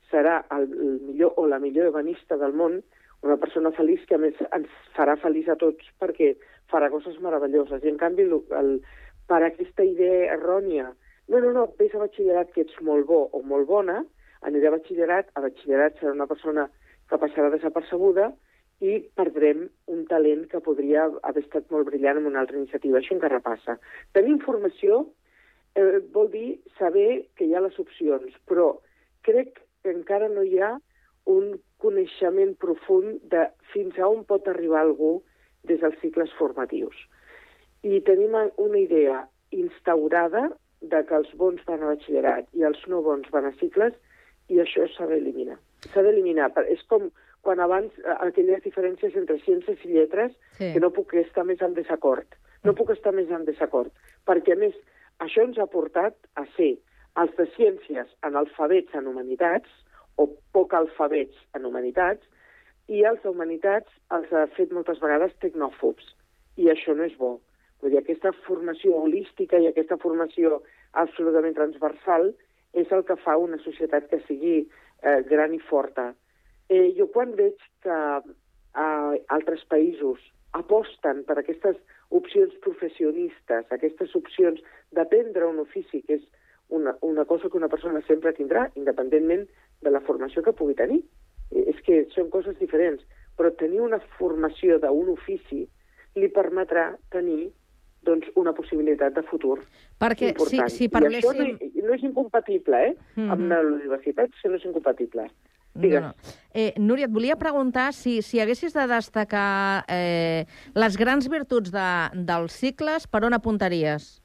[0.09, 0.71] serà el,
[1.05, 2.79] millor o la millor ebanista del món,
[3.27, 6.33] una persona feliç que a més ens farà feliç a tots perquè
[6.73, 7.85] farà coses meravelloses.
[7.85, 8.73] I en canvi, el, el,
[9.29, 10.89] per aquesta idea errònia,
[11.29, 14.01] no, no, no, vés a batxillerat que ets molt bo o molt bona,
[14.49, 16.69] aniré a batxillerat, a batxillerat serà una persona
[17.11, 18.31] que passarà desapercebuda
[18.81, 23.03] i perdrem un talent que podria haver estat molt brillant en una altra iniciativa.
[23.03, 23.77] Això encara passa.
[24.15, 25.03] Tenir informació
[25.75, 28.79] eh, vol dir saber que hi ha les opcions, però
[29.23, 30.77] crec que encara no hi ha
[31.29, 35.23] un coneixement profund de fins a on pot arribar algú
[35.69, 36.97] des dels cicles formatius.
[37.83, 40.49] I tenim una idea instaurada
[40.81, 43.95] de que els bons van a batxillerat i els no bons van a cicles
[44.49, 45.59] i això s'ha d'eliminar.
[45.93, 46.51] S'ha d'eliminar.
[46.67, 47.11] És com
[47.43, 50.73] quan abans aquelles diferències entre ciències i lletres Sí.
[50.73, 52.27] que no puc estar més en desacord.
[52.65, 53.93] No puc estar més en desacord.
[54.27, 54.75] Perquè, a més,
[55.25, 56.77] això ens ha portat a ser
[57.21, 59.71] els de ciències analfabets en humanitats
[60.19, 62.27] o poc alfabets en humanitats
[62.89, 66.15] i els de humanitats els ha fet moltes vegades tecnòfobs.
[66.57, 67.37] I això no és bo.
[67.83, 70.63] Vull dir, aquesta formació holística i aquesta formació
[71.03, 72.33] absolutament transversal
[72.79, 76.11] és el que fa una societat que sigui eh, gran i forta.
[76.69, 80.25] Eh, jo quan veig que eh, altres països
[80.59, 81.79] aposten per aquestes
[82.11, 84.61] opcions professionistes, aquestes opcions
[84.97, 86.25] d'aprendre un ofici, que és
[86.69, 89.47] una, una cosa que una persona sempre tindrà, independentment
[89.85, 91.03] de la formació que pugui tenir.
[91.53, 93.05] Eh, És que són coses diferents,
[93.37, 95.65] però tenir una formació d'un ofici
[96.19, 97.53] li permetrà tenir
[98.07, 99.59] doncs, una possibilitat de futur
[100.01, 100.73] Perquè si, important.
[100.73, 101.85] si I això no, parléssim...
[101.85, 102.95] no és incompatible, eh?
[103.29, 105.27] Amb la universitat, això no és incompatible.
[105.75, 106.03] No, Digues.
[106.03, 106.13] no.
[106.55, 111.91] Eh, Núria, et volia preguntar si, si haguessis de destacar eh, les grans virtuts de,
[112.29, 114.17] dels cicles, per on apuntaries?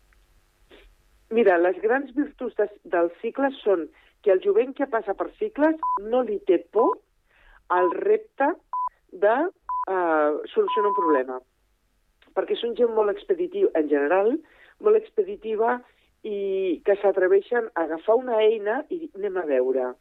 [1.33, 3.87] Mira, les grans virtuts de, dels cicles són
[4.23, 6.95] que el jovent que passa per cicles no li té por
[7.73, 8.49] al repte
[9.11, 11.39] de uh, solucionar un problema.
[12.33, 14.31] Perquè són gent molt expeditiva, en general,
[14.81, 15.77] molt expeditiva
[16.23, 19.91] i que s'atreveixen a agafar una eina i anem a veure.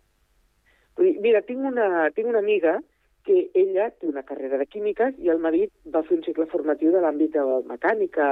[0.96, 2.78] Vull dir, mira, tinc una, tinc una amiga
[3.26, 6.92] que ella té una carrera de químiques i el marit va fer un cicle formatiu
[6.92, 8.26] de l'àmbit de mecànica,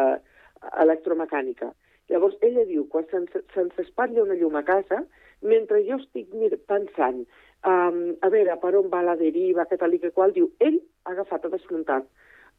[0.84, 1.70] electromecànica.
[2.10, 5.04] Llavors, ella diu, quan se'ns se'ns espatlla una llum a casa,
[5.46, 6.32] mentre jo estic
[6.68, 10.50] pensant um, a veure per on va la deriva, que tal i que qual, diu,
[10.58, 12.08] ell ha agafat, ha desmuntat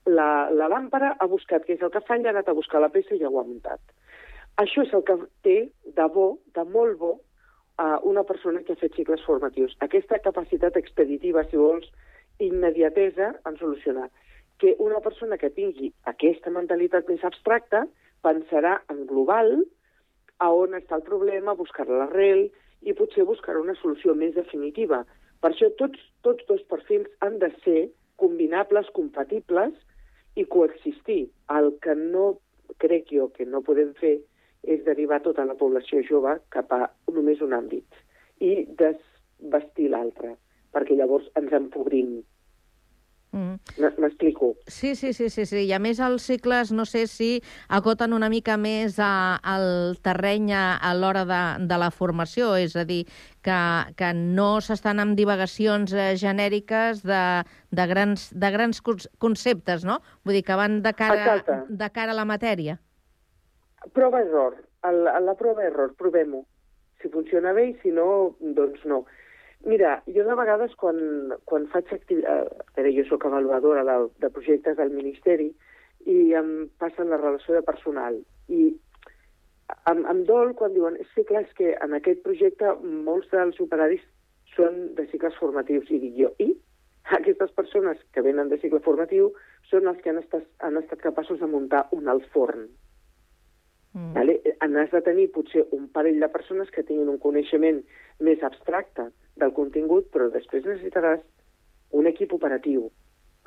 [0.06, 2.90] la, la làmpara, ha buscat què és el que fa ha anat a buscar la
[2.90, 3.82] peça i ja ho ha muntat.
[4.62, 7.20] Això és el que té de bo, de molt bo,
[7.82, 9.72] a una persona que ha fet cicles formatius.
[9.82, 11.88] Aquesta capacitat expeditiva, si vols,
[12.38, 14.12] immediatesa en solucionar.
[14.62, 17.88] Que una persona que tingui aquesta mentalitat més abstracta
[18.22, 19.64] pensarà en global,
[20.38, 22.52] a on està el problema, buscar l'arrel
[22.86, 25.02] i potser buscar una solució més definitiva.
[25.42, 27.88] Per això tots, tots dos perfils han de ser
[28.22, 29.74] combinables, compatibles
[30.38, 31.32] i coexistir.
[31.50, 32.36] El que no
[32.78, 34.20] crec jo que no podem fer
[34.64, 38.02] és derivar tota la població jove cap a només un àmbit
[38.42, 39.00] i des,
[39.54, 40.36] vestir l'altre,
[40.74, 42.22] perquè llavors ens empobrim.
[43.32, 43.56] Mm.
[43.80, 44.58] M'explico?
[44.68, 45.62] Sí, sí, sí, sí, sí.
[45.64, 47.30] I a més els cicles, no sé si
[47.72, 52.84] acoten una mica més a, al terreny a, l'hora de, de la formació, és a
[52.88, 53.06] dir,
[53.42, 53.62] que,
[53.96, 57.24] que no s'estan amb divagacions eh, genèriques de,
[57.72, 60.02] de, grans, de grans conceptes, no?
[60.26, 61.62] Vull dir que van de cara, Exacte.
[61.72, 62.82] de cara a la matèria.
[63.90, 64.60] Prova-error.
[64.84, 66.46] La, la prova-error, provem-ho.
[67.02, 69.04] Si funciona bé i si no, doncs no.
[69.66, 72.54] Mira, jo de vegades quan, quan faig activitat...
[72.78, 75.52] Veure, jo sóc avaluadora de, de projectes del Ministeri
[76.10, 78.18] i em passen la relació de personal.
[78.50, 78.72] I
[79.90, 84.04] em, em dol quan diuen, sí, clar, és que en aquest projecte molts dels operaris
[84.56, 85.90] són de cicles formatius.
[85.94, 86.52] I dic jo, i?
[87.18, 89.32] Aquestes persones que venen de cicle formatiu
[89.70, 92.66] són els que han estat, han estat capaços de muntar un alt forn.
[93.94, 94.14] Mm.
[94.16, 94.38] Vale?
[94.72, 97.82] N'has de tenir potser un parell de persones que tinguin un coneixement
[98.24, 99.10] més abstracte
[99.42, 101.24] del contingut, però després necessitaràs
[101.98, 102.88] un equip operatiu.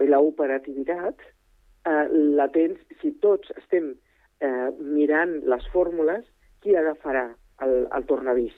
[0.04, 2.07] La operativitat eh,
[2.38, 3.94] la tens, si tots estem
[4.44, 6.26] eh, mirant les fórmules,
[6.61, 7.28] qui agafarà
[7.64, 8.54] el, el tornavís?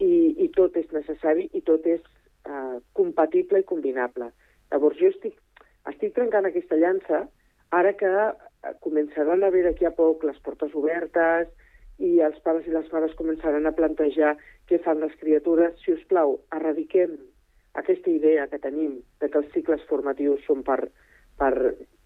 [0.00, 4.30] I, I tot és necessari i tot és eh, compatible i combinable.
[4.72, 5.36] Llavors jo estic,
[5.90, 7.26] estic trencant aquesta llança
[7.76, 8.49] ara que eh,
[8.84, 11.48] començaran a haver d'aquí a poc les portes obertes
[12.00, 14.34] i els pares i les mares començaran a plantejar
[14.68, 15.76] què fan les criatures.
[15.84, 17.16] Si us plau, erradiquem
[17.80, 20.78] aquesta idea que tenim de que els cicles formatius són per,
[21.38, 21.52] per,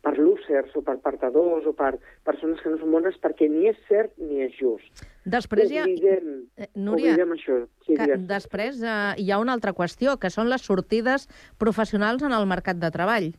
[0.05, 1.95] per losers o per partadors o per
[2.27, 5.05] persones que no són bones perquè ni és cert ni és just.
[5.25, 5.87] Després hi ha...
[5.89, 7.55] Oblidem, Eh, Núria, oblidem això.
[7.87, 8.27] Sí, que digues.
[8.29, 11.25] després eh, hi ha una altra qüestió, que són les sortides
[11.59, 13.33] professionals en el mercat de treball.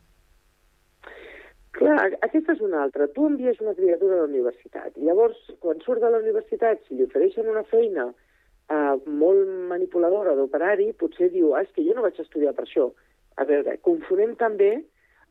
[1.76, 3.08] Clar, aquesta és una altra.
[3.12, 4.96] Tu envies una criatura a la universitat.
[5.08, 10.94] Llavors, quan surt de la universitat, si li ofereixen una feina eh, molt manipuladora d'operari,
[11.02, 12.88] potser diu, ah, és que jo no vaig estudiar per això.
[13.36, 14.72] A veure, confonem també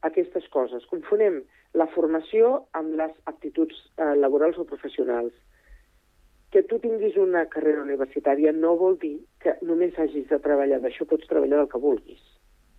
[0.04, 0.84] aquestes coses.
[0.92, 1.40] Confonem
[1.80, 5.32] la formació amb les aptituds eh, laborals o professionals.
[6.52, 11.08] Que tu tinguis una carrera universitària no vol dir que només hagis de treballar d'això,
[11.08, 12.33] pots treballar del que vulguis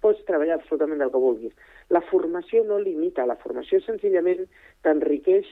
[0.05, 1.53] pots treballar absolutament del que vulguis.
[1.89, 4.45] La formació no limita, la formació senzillament
[4.85, 5.49] t'enriqueix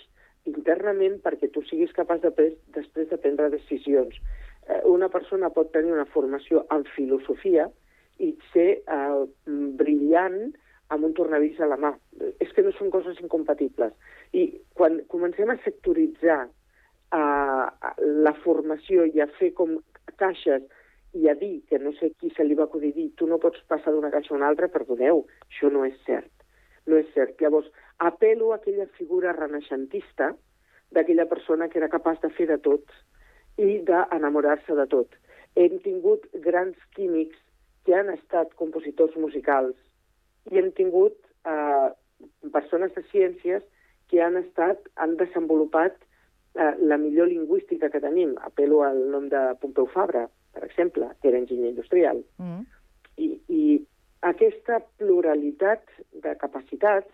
[0.49, 4.17] internament perquè tu siguis capaç de després de prendre decisions.
[4.67, 7.69] Eh, una persona pot tenir una formació en filosofia
[8.21, 9.23] i ser eh,
[9.79, 10.53] brillant
[10.93, 11.93] amb un tornavís a la mà.
[12.43, 13.95] És que no són coses incompatibles.
[14.33, 17.65] I quan comencem a sectoritzar eh,
[18.27, 19.79] la formació i a fer com
[20.21, 20.67] caixes
[21.13, 23.61] i a dir, que no sé qui se li va acudir dir, tu no pots
[23.69, 26.31] passar d'una caixa a una altra, perdoneu, això no és cert.
[26.89, 27.37] No és cert.
[27.41, 27.69] Llavors,
[28.01, 30.33] apelo a aquella figura renaixentista
[30.93, 32.89] d'aquella persona que era capaç de fer de tot
[33.61, 35.13] i d'enamorar-se de tot.
[35.55, 37.37] Hem tingut grans químics
[37.85, 39.77] que han estat compositors musicals
[40.51, 41.89] i hem tingut eh,
[42.51, 43.63] persones de ciències
[44.09, 45.95] que han estat han desenvolupat
[46.57, 48.33] eh, la millor lingüística que tenim.
[48.41, 52.23] Apelo al nom de Pompeu Fabra, per exemple, que era enginyer industrial.
[52.37, 52.63] Mm.
[53.17, 53.63] I, i
[54.29, 55.83] aquesta pluralitat
[56.23, 57.09] de capacitats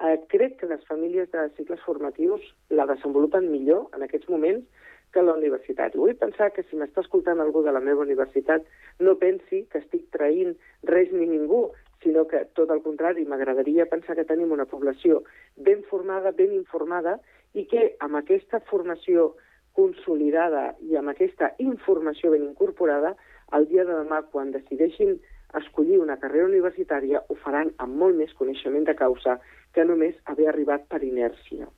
[0.00, 4.66] eh, crec que les famílies de cicles formatius la desenvolupen millor en aquests moments
[5.14, 5.94] que la universitat.
[5.94, 8.66] I vull pensar que si m'està escoltant algú de la meva universitat
[9.00, 10.56] no pensi que estic traint
[10.90, 11.70] res ni ningú,
[12.02, 15.22] sinó que, tot el contrari, m'agradaria pensar que tenim una població
[15.56, 17.16] ben formada, ben informada,
[17.56, 19.32] i que amb aquesta formació
[19.76, 23.14] consolidada i amb aquesta informació ben incorporada,
[23.56, 25.16] el dia de demà, quan decideixin
[25.56, 29.38] escollir una carrera universitària, ho faran amb molt més coneixement de causa
[29.72, 31.68] que només haver arribat per inèrcia.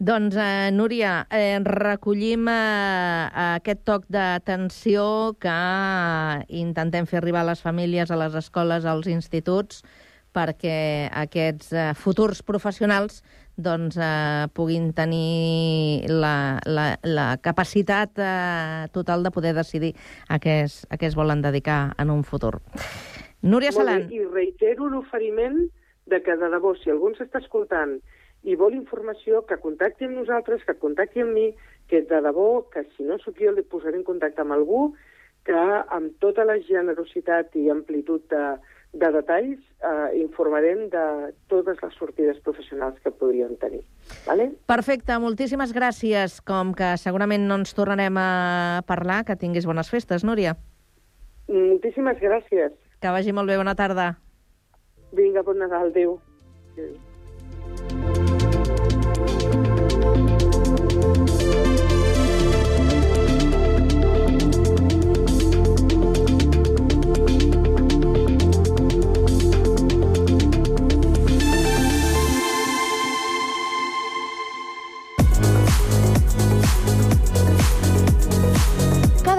[0.00, 3.28] Doncs, eh, Núria, eh, recollim eh,
[3.60, 5.56] aquest toc d'atenció que
[6.48, 9.82] intentem fer arribar a les famílies, a les escoles, als instituts,
[10.32, 13.20] perquè aquests eh, futurs professionals
[13.62, 19.94] doncs, eh, puguin tenir la, la, la capacitat eh, total de poder decidir
[20.28, 22.58] a què, es, a què es volen dedicar en un futur.
[23.42, 25.62] Núria bé, I reitero l'oferiment
[26.10, 27.98] de que, de debò, si algú ens està escoltant
[28.42, 31.50] i vol informació, que contacti amb nosaltres, que contacti amb mi,
[31.88, 34.90] que de debò, que si no sóc jo, li posaré en contacte amb algú
[35.44, 35.60] que
[35.96, 38.44] amb tota la generositat i amplitud de,
[38.92, 43.84] de detalls eh, informarem de totes les sortides professionals que podríem tenir.
[44.26, 44.50] Vale?
[44.66, 46.40] Perfecte, moltíssimes gràcies.
[46.42, 50.56] Com que segurament no ens tornarem a parlar, que tinguis bones festes, Núria.
[51.50, 52.74] Moltíssimes gràcies.
[53.00, 54.12] Que vagi molt bé, bona tarda.
[55.12, 56.18] Vinga, bon Nadal, adéu.
[56.74, 58.38] adéu.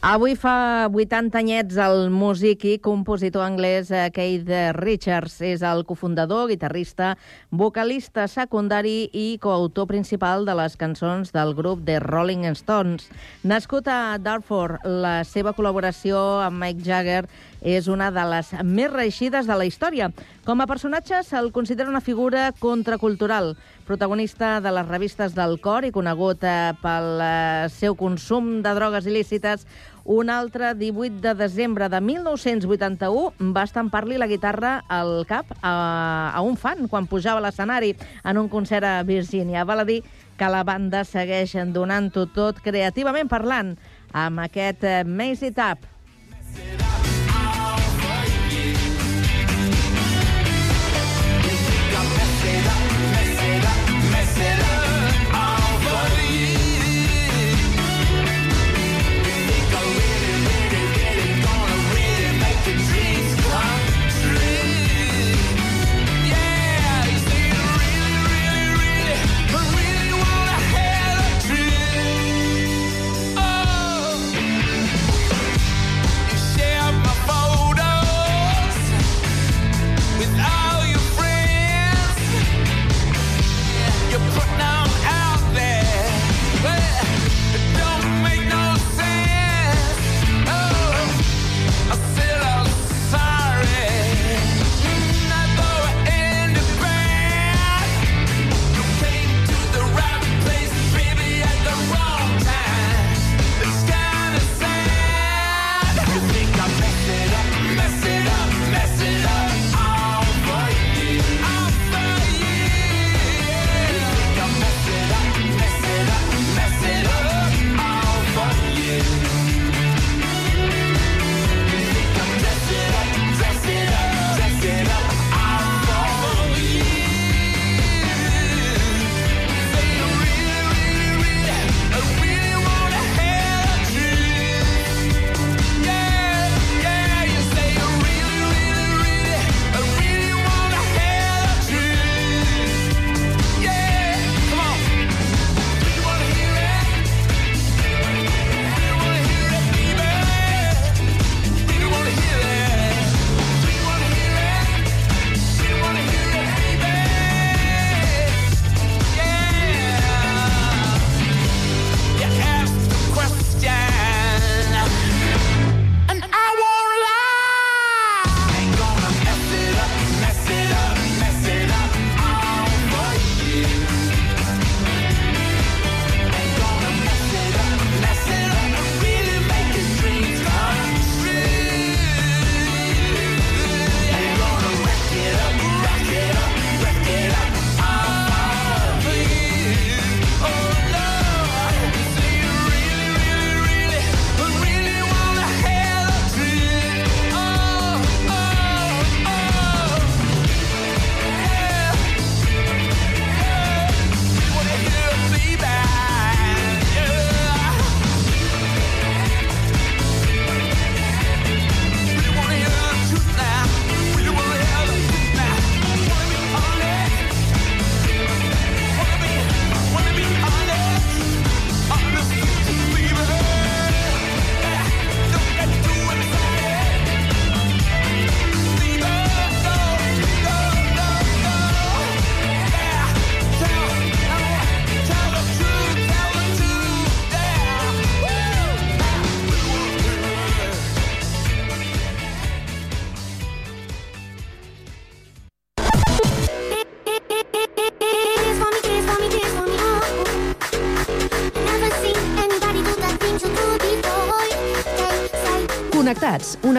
[0.00, 4.48] Avui fa 80 anyets el músic i compositor anglès eh, Keith
[4.78, 5.34] Richards.
[5.44, 7.10] És el cofundador, guitarrista,
[7.52, 13.10] vocalista secundari i coautor principal de les cançons del grup The Rolling Stones.
[13.44, 17.26] Nascut a Dartford, la seva col·laboració amb Mike Jagger
[17.60, 20.08] és una de les més reeixides de la història.
[20.48, 23.52] Com a personatge se'l considera una figura contracultural,
[23.86, 29.06] protagonista de les revistes del cor i conegut eh, pel eh, seu consum de drogues
[29.06, 29.66] il·lícites,
[30.10, 36.40] un altre 18 de desembre de 1981 va estampar-li la guitarra al cap a, a
[36.42, 37.92] un fan quan pujava a l'escenari
[38.24, 39.62] en un concert a Virgínia.
[39.62, 40.00] Val a dir
[40.34, 43.76] que la banda segueix donant-ho tot creativament parlant
[44.10, 45.86] amb aquest eh, Maze It Up.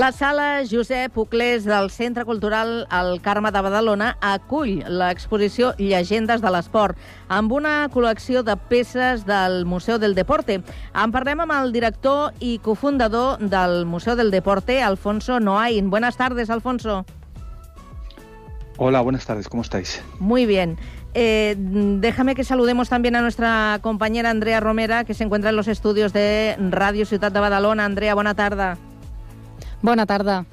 [0.00, 6.52] La sala Josep Uclés del Centre Cultural El Carme de Badalona acull l'exposició Llegendes de
[6.54, 6.96] l'Esport
[7.28, 10.62] amb una col·lecció de peces del Museu del Deporte.
[10.96, 15.90] En parlem amb el director i cofundador del Museu del Deporte, Alfonso Noain.
[15.90, 17.04] Buenas tardes, Alfonso.
[18.78, 20.02] Hola, buenas tardes, ¿cómo estáis?
[20.18, 20.78] Muy bien.
[21.12, 25.68] Eh, déjame que saludemos también a nuestra compañera Andrea Romera, que se encuentra en los
[25.68, 27.84] estudios de Radio Ciudad de Badalona.
[27.84, 28.78] Andrea, buena tarde.
[29.82, 30.44] Buena tarde.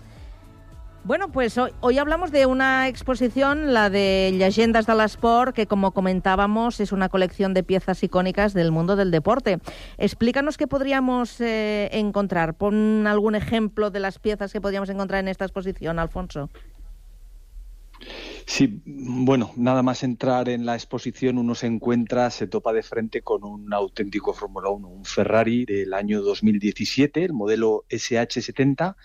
[1.03, 5.91] Bueno, pues hoy, hoy, hablamos de una exposición, la de Leyendas del Sport, que como
[5.91, 9.59] comentábamos es una colección de piezas icónicas del mundo del deporte.
[9.97, 12.55] Explícanos qué podríamos eh, encontrar.
[12.55, 16.49] Pon algún ejemplo de las piezas que podríamos encontrar en esta exposición, Alfonso.
[18.47, 23.21] Sí, bueno, nada más entrar en la exposición uno se encuentra, se topa de frente
[23.21, 28.95] con un auténtico Fórmula 1, un Ferrari del año 2017, el modelo SH70,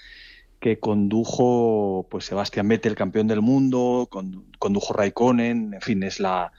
[0.60, 4.08] que condujo pues Sebastián Vettel, campeón del mundo,
[4.60, 6.52] condujo Raikkonen, en fin, es la,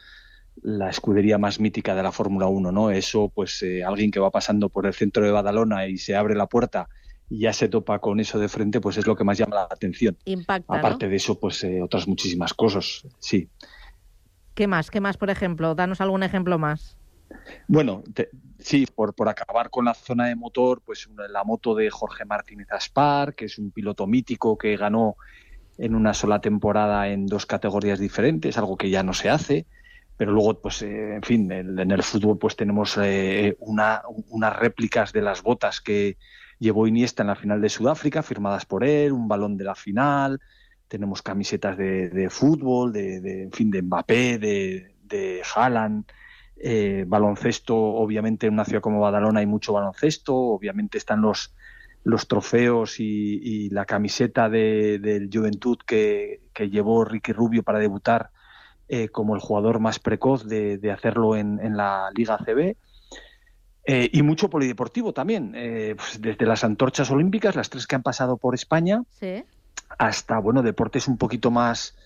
[0.89, 2.91] escudería más mítica de la Fórmula 1, ¿no?
[2.91, 6.35] Eso, pues eh, alguien que va pasando por el centro de Badalona y se abre
[6.35, 6.89] la puerta
[7.33, 9.63] y ya se topa con eso de frente, pues es lo que más llama la
[9.63, 10.15] atención.
[10.25, 11.09] Impacta, Aparte ¿no?
[11.09, 13.49] de eso, pues eh, otras muchísimas cosas, sí.
[14.53, 14.91] ¿Qué más?
[14.91, 15.73] ¿Qué más, por ejemplo?
[15.73, 16.95] Danos algún ejemplo más.
[17.67, 18.29] Bueno, te,
[18.59, 22.23] sí, por, por acabar con la zona de motor, pues una, la moto de Jorge
[22.23, 25.15] Martínez Aspar, que es un piloto mítico que ganó
[25.79, 29.65] en una sola temporada en dos categorías diferentes, algo que ya no se hace.
[30.17, 34.55] Pero luego, pues, eh, en fin, en, en, el fútbol, pues tenemos eh, una, unas
[34.55, 36.17] réplicas de las botas que,
[36.63, 40.39] llevó Iniesta en la final de Sudáfrica, firmadas por él, un balón de la final,
[40.87, 46.05] tenemos camisetas de, fútbol, de, en fin, de Mbappé, de, de Haaland,
[46.57, 51.53] eh, baloncesto, obviamente en una ciudad como Badalona hay mucho baloncesto, obviamente están los,
[52.03, 58.29] los trofeos y, la camiseta de, del Juventud que, que, llevó Ricky Rubio para debutar
[58.87, 62.77] eh, como el jugador más precoz de, de hacerlo en, en la Liga CB.
[63.85, 68.03] Eh, y mucho polideportivo también, eh, pues desde las antorchas olímpicas, las tres que han
[68.03, 69.43] pasado por España, sí.
[69.97, 71.97] hasta bueno deportes un poquito más,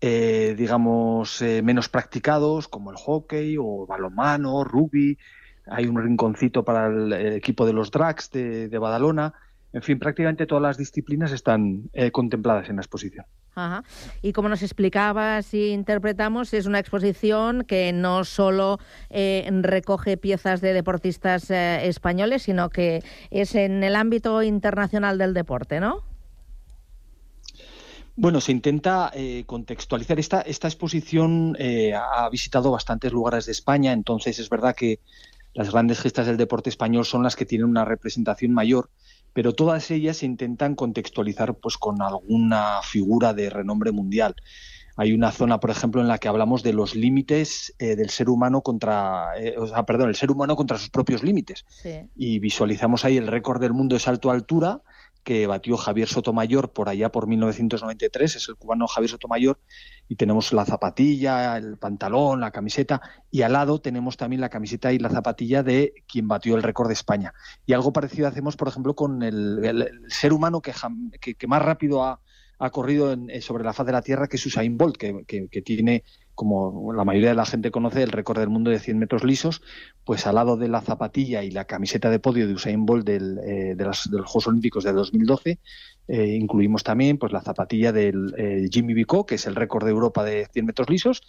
[0.00, 5.18] eh, digamos, menos practicados, como el hockey o balonmano, rugby.
[5.66, 9.34] Hay un rinconcito para el, el equipo de los Drags de, de, Badalona.
[9.74, 13.26] En fin, prácticamente todas las disciplinas están contempladas en la exposición.
[13.54, 13.84] Ajá.
[14.22, 18.78] Y como nos explicabas y interpretamos, es una exposición que no solo
[19.10, 25.34] eh, recoge piezas de deportistas eh, españoles, sino que es en el ámbito internacional del
[25.34, 26.02] deporte, ¿no?
[28.16, 30.18] Bueno, se intenta eh, contextualizar.
[30.20, 35.00] Esta, esta exposición eh, ha visitado bastantes lugares de España, entonces es verdad que
[35.52, 38.90] las grandes gestas del deporte español son las que tienen una representación mayor,
[39.34, 44.34] pero todas ellas se intentan contextualizar pues con alguna figura de renombre mundial.
[44.96, 48.30] Hay una zona, por ejemplo, en la que hablamos de los límites eh, del ser
[48.30, 51.64] humano contra, eh, o sea, perdón, el ser humano contra sus propios límites.
[51.68, 52.08] Sí.
[52.14, 54.82] Y visualizamos ahí el récord del mundo de salto a altura
[55.24, 59.58] que batió Javier Sotomayor por allá por 1993, es el cubano Javier Sotomayor,
[60.06, 63.00] y tenemos la zapatilla, el pantalón, la camiseta,
[63.30, 66.88] y al lado tenemos también la camiseta y la zapatilla de quien batió el récord
[66.88, 67.32] de España.
[67.66, 70.72] Y algo parecido hacemos, por ejemplo, con el, ser humano que,
[71.34, 72.20] que, más rápido ha,
[72.58, 76.04] ha corrido en, sobre la faz de la Tierra, que es Usain Bolt, que, tiene,
[76.34, 79.62] como la mayoría de la gente conoce, el récord del mundo de 100 metros lisos,
[80.04, 83.38] pues al lado de la zapatilla y la camiseta de podio de Usain Bolt del,
[83.38, 85.58] eh, de, las, de, los Juegos Olímpicos de 2012,
[86.06, 89.90] eh, incluimos también pues la zapatilla del eh, Jimmy Bicot, que es el récord de
[89.90, 91.22] Europa de 100 metros lisos,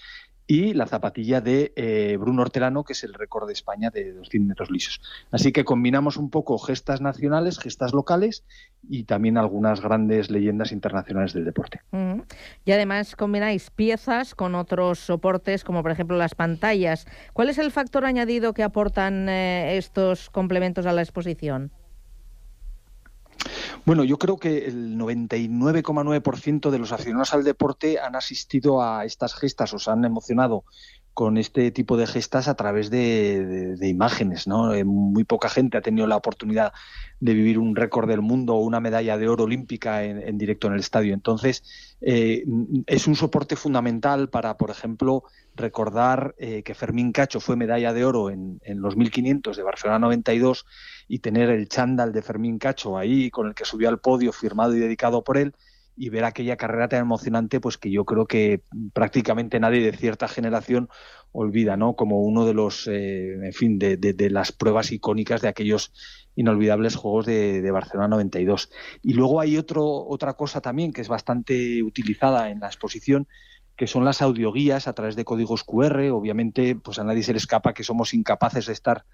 [0.47, 4.47] y la zapatilla de eh, Bruno Hortelano, que es el récord de España de 200
[4.47, 5.01] metros lisos.
[5.31, 8.43] Así que combinamos un poco gestas nacionales, gestas locales
[8.87, 11.81] y también algunas grandes leyendas internacionales del deporte.
[12.63, 17.07] Y además combináis piezas con otros soportes, como por ejemplo las pantallas.
[17.33, 21.71] ¿Cuál es el factor añadido que aportan eh, estos complementos a la exposición?
[23.85, 29.35] Bueno, yo creo que el 99,9% de los aficionados al deporte han asistido a estas
[29.35, 30.63] gestas o se han emocionado
[31.15, 34.73] con este tipo de gestas a través de, imágenes, ¿no?
[34.73, 36.73] Eh, muy poca gente ha tenido la oportunidad
[37.21, 40.67] de vivir un récord del mundo o una medalla de oro olímpica en, en directo
[40.67, 41.13] en el estadio.
[41.13, 41.63] Entonces,
[42.01, 42.43] eh,
[42.85, 45.23] es un soporte fundamental para, por ejemplo,
[45.55, 49.99] recordar eh, que Fermín Cacho fue medalla de oro en, en, los 1500 de Barcelona
[49.99, 50.65] 92
[51.07, 54.75] y tener el chándal de Fermín Cacho ahí con el que subió al podio firmado
[54.75, 55.55] y dedicado por él
[55.95, 58.61] y ver aquella carrera tan emocionante, pues que yo creo que
[58.93, 60.89] prácticamente nadie de cierta generación
[61.31, 61.95] olvida, ¿no?
[61.95, 65.93] Como uno de los, eh, en fin, de, de, de, las pruebas icónicas de aquellos
[66.35, 68.69] inolvidables juegos de, de, Barcelona 92.
[69.01, 73.27] Y luego hay otro, otra cosa también que es bastante utilizada en la exposición,
[73.75, 76.09] que son las audioguías a través de códigos QR.
[76.11, 79.05] Obviamente, pues a nadie se le escapa que somos incapaces de estar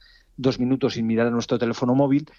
[0.42, 2.30] dos minutos sin mirar a nuestro teléfono móvil,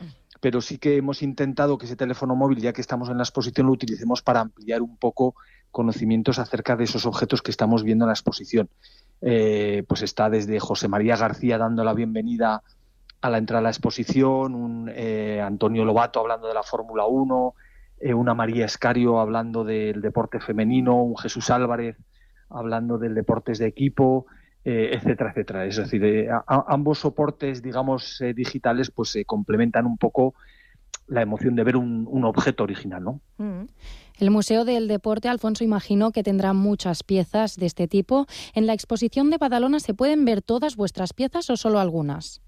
[0.41, 3.67] pero sí que hemos intentado que ese teléfono móvil, ya que estamos en la exposición,
[3.67, 5.35] lo utilicemos para ampliar un poco
[5.71, 8.69] conocimientos acerca de esos objetos que estamos viendo en la exposición.
[9.21, 12.63] Eh, pues está desde José María García dando la bienvenida
[13.21, 17.55] a la entrada a la exposición, un eh, Antonio Lobato hablando de la Fórmula 1,
[18.01, 21.97] eh, una María Escario hablando del deporte femenino, un Jesús Álvarez
[22.51, 24.27] hablando del deportes de equipo,
[24.65, 25.67] eh, etcétera, etcétera.
[25.67, 30.35] Es decir, eh, a, ambos soportes, digamos, eh, digitales, pues se complementan un poco
[31.09, 33.21] la emoción de ver un, un objeto original, ¿no?
[33.39, 33.67] Mm.
[34.19, 38.27] El Museo del Deporte, Alfonso, imagino que tendrá muchas piezas de este tipo.
[38.55, 42.41] ¿En la exposición de Badalona se pueden ver todas vuestras piezas o solo algunas?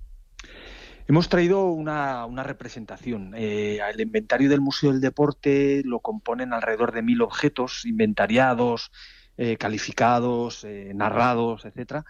[1.06, 3.34] Hemos traído una, una representación.
[3.36, 8.90] Eh, el inventario del Museo del Deporte lo componen alrededor de mil objetos inventariados,
[9.36, 12.04] eh, calificados, eh, narrados, etcétera.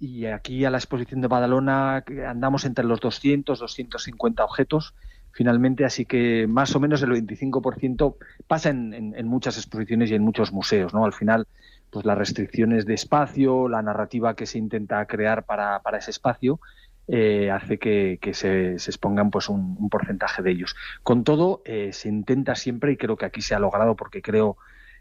[0.00, 4.94] Y aquí a la exposición de Badalona andamos entre los 200, 250 objetos
[5.32, 8.16] finalmente, así que más o menos el 25%
[8.46, 11.04] pasa en, en, muchas exposiciones y en muchos museos, ¿no?
[11.04, 11.46] Al final,
[11.90, 16.60] pues las restricciones de espacio, la narrativa que se intenta crear para, para ese espacio,
[17.06, 20.76] eh, hace que, se, expongan pues un, un, porcentaje de ellos.
[21.02, 24.56] Con todo, eh, se intenta siempre, y creo que aquí se ha logrado porque creo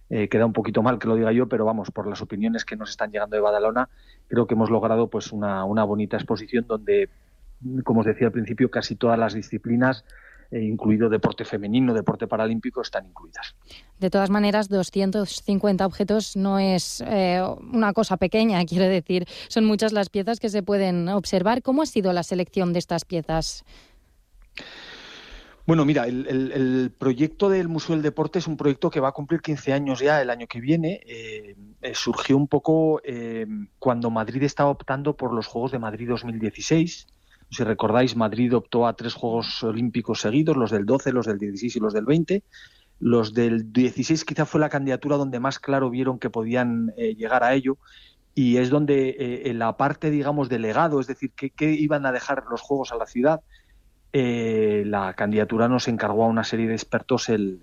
[0.10, 2.76] eh, queda un poquito mal que lo diga yo, pero vamos, por las opiniones que
[2.76, 3.90] nos están llegando de Badalona,
[4.28, 7.10] creo que hemos logrado pues una, una bonita exposición donde,
[7.84, 10.04] como os decía al principio, casi todas las disciplinas
[10.50, 13.54] eh, incluido deporte femenino, deporte paralímpico, están incluidas.
[14.00, 17.44] De todas maneras, 250 objetos no es eh,
[17.74, 21.62] una cosa pequeña, quiero decir, son muchas las piezas que se pueden observar.
[21.62, 23.66] ¿Cómo ha sido la selección de estas piezas?
[25.68, 29.12] Bueno, mira, el, el, proyecto del Museo del Deporte es un proyecto que va a
[29.12, 31.02] cumplir 15 años ya el año que viene.
[31.06, 33.46] Eh, eh, surgió un poco eh,
[33.78, 37.08] cuando Madrid estaba optando por los Juegos de Madrid 2016.
[37.50, 41.76] Si recordáis, Madrid optó a tres Juegos Olímpicos seguidos, los del 12, los del 16
[41.76, 42.44] y los del 20.
[43.02, 47.54] Los del 16 quizá fue la candidatura donde más claro vieron que podían llegar a
[47.54, 47.78] ello
[48.38, 52.12] y es donde eh, en la parte, digamos, de legado, es decir, que, iban a
[52.12, 53.42] dejar los Juegos a la ciudad,
[54.14, 57.62] eh, la candidatura nos encargó a una serie de expertos el,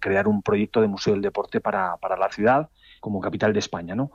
[0.00, 2.68] crear un proyecto de Museo del Deporte para, para la ciudad
[3.00, 4.12] como capital de España, ¿no?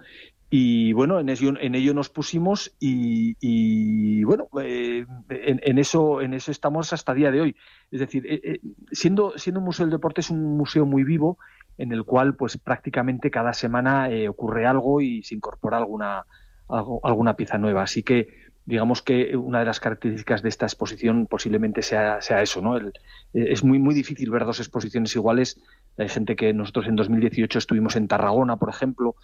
[0.56, 7.14] Y bueno, en ello, nos pusimos y, bueno, eh, en, eso, en eso estamos hasta
[7.14, 7.56] el día de hoy.
[7.90, 8.60] Es decir, eh,
[8.92, 11.40] siendo, siendo un museo del deporte es un museo muy vivo
[11.80, 16.28] en el cual pues prácticamente cada semana ocurre algo y se incorpora alguna,
[16.68, 17.82] alguna pieza nueva.
[17.82, 22.62] Así que digamos que una de las características de esta exposición posiblemente sea, sea eso,
[22.62, 22.78] ¿no?
[22.78, 22.94] El,
[23.34, 25.60] es muy, muy difícil ver dos exposiciones iguales.
[25.98, 29.16] Hay gente que nosotros en 2018 estuvimos en Tarragona, por ejemplo,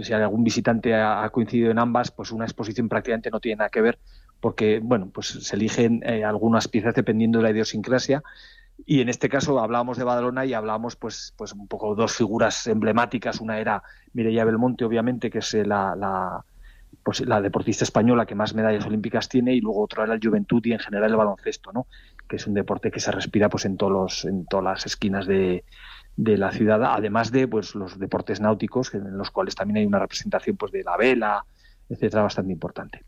[0.00, 3.82] si algún visitante ha, coincidido en ambas, pues una exposición prácticamente no tiene nada que
[3.82, 3.98] ver
[4.40, 8.22] porque, bueno, pues se eligen eh, algunas piezas dependiendo de la idiosincrasia
[8.84, 12.66] y en este caso hablábamos de Badalona y hablábamos pues, pues un poco dos figuras
[12.66, 13.40] emblemáticas.
[13.40, 13.82] Una era
[14.12, 16.44] Mireia Belmonte, obviamente, que es la, la,
[17.02, 20.62] pues, la deportista española que más medallas olímpicas tiene y luego otra era el Juventud
[20.64, 21.86] y en general el baloncesto, ¿no?
[22.28, 25.26] que es un deporte que se respira pues en, todos los, en todas las esquinas
[25.26, 25.64] de,
[26.16, 29.98] de la ciudad, además de pues los deportes náuticos, en los cuales también hay una
[29.98, 31.44] representación pues de la vela,
[31.88, 33.04] etcétera, bastante importante.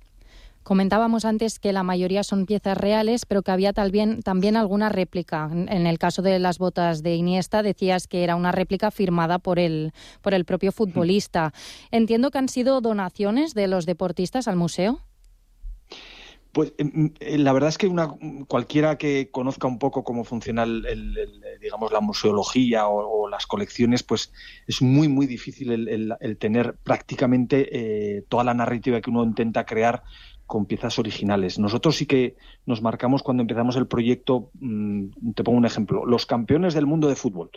[0.64, 5.50] Comentábamos antes que la mayoría son piezas reales, pero que había también, también alguna réplica.
[5.52, 9.58] En el caso de las botas de Iniesta decías que era una réplica firmada por
[9.58, 9.92] el,
[10.22, 11.52] por el propio futbolista.
[11.90, 15.00] Entiendo que han sido donaciones de los deportistas al museo.
[16.52, 16.72] Pues
[17.20, 18.14] la verdad es que una,
[18.46, 23.28] cualquiera que conozca un poco cómo funciona el, el, el digamos la museología o, o,
[23.28, 24.32] las colecciones, pues
[24.68, 29.66] es muy muy difícil el, el tener prácticamente eh, toda la narrativa que uno intenta
[29.66, 30.04] crear
[30.46, 31.58] con piezas originales.
[31.58, 32.36] Nosotros sí que
[32.66, 37.08] nos marcamos cuando empezamos el proyecto, mmm, te pongo un ejemplo, los campeones del mundo
[37.08, 37.50] de fútbol.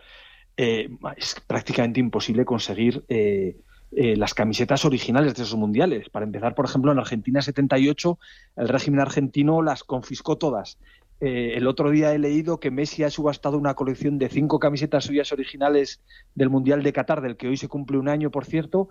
[0.55, 3.57] Eh, es prácticamente imposible conseguir eh,
[3.91, 6.09] eh, las camisetas originales de esos mundiales.
[6.09, 8.19] Para empezar, por ejemplo, en Argentina 78,
[8.57, 10.77] el régimen argentino las confiscó todas.
[11.19, 15.05] Eh, el otro día he leído que Messi ha subastado una colección de cinco camisetas
[15.05, 16.01] suyas originales
[16.35, 18.89] del Mundial de Qatar, del que hoy se cumple un año, por cierto,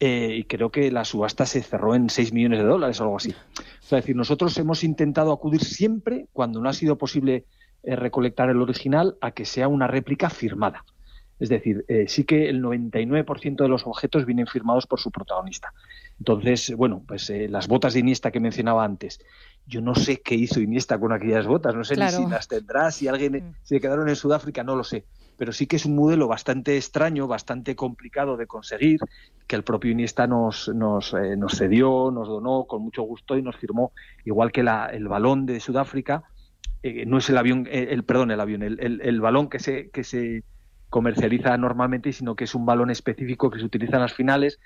[0.00, 3.16] eh, y creo que la subasta se cerró en 6 millones de dólares o algo
[3.16, 3.34] así.
[3.82, 7.44] Es decir, nosotros hemos intentado acudir siempre, cuando no ha sido posible
[7.84, 10.84] eh, recolectar el original, a que sea una réplica firmada.
[11.38, 15.72] Es decir, sí que el 99% de los objetos vienen firmados por su protagonista.
[16.18, 19.20] Entonces, bueno, pues las botas de Iniesta que mencionaba antes
[19.68, 22.18] yo no sé qué hizo Iniesta con aquellas botas, no sé Claro.
[22.18, 25.04] ni si las tendrá, si alguien si se quedaron en Sudáfrica, no lo sé.
[25.36, 28.98] Pero sí que es un modelo bastante extraño, bastante complicado de conseguir,
[29.46, 33.42] que el propio Iniesta nos, nos, eh, nos cedió, nos donó con mucho gusto y
[33.42, 33.92] nos firmó,
[34.24, 36.24] igual que la, el balón de Sudáfrica,
[36.82, 39.58] eh, no es el avión, eh, el perdón, el avión, el, el- el balón que
[39.58, 40.42] se, que se
[40.88, 44.58] comercializa normalmente, sino que es un balón específico que se utiliza en las finales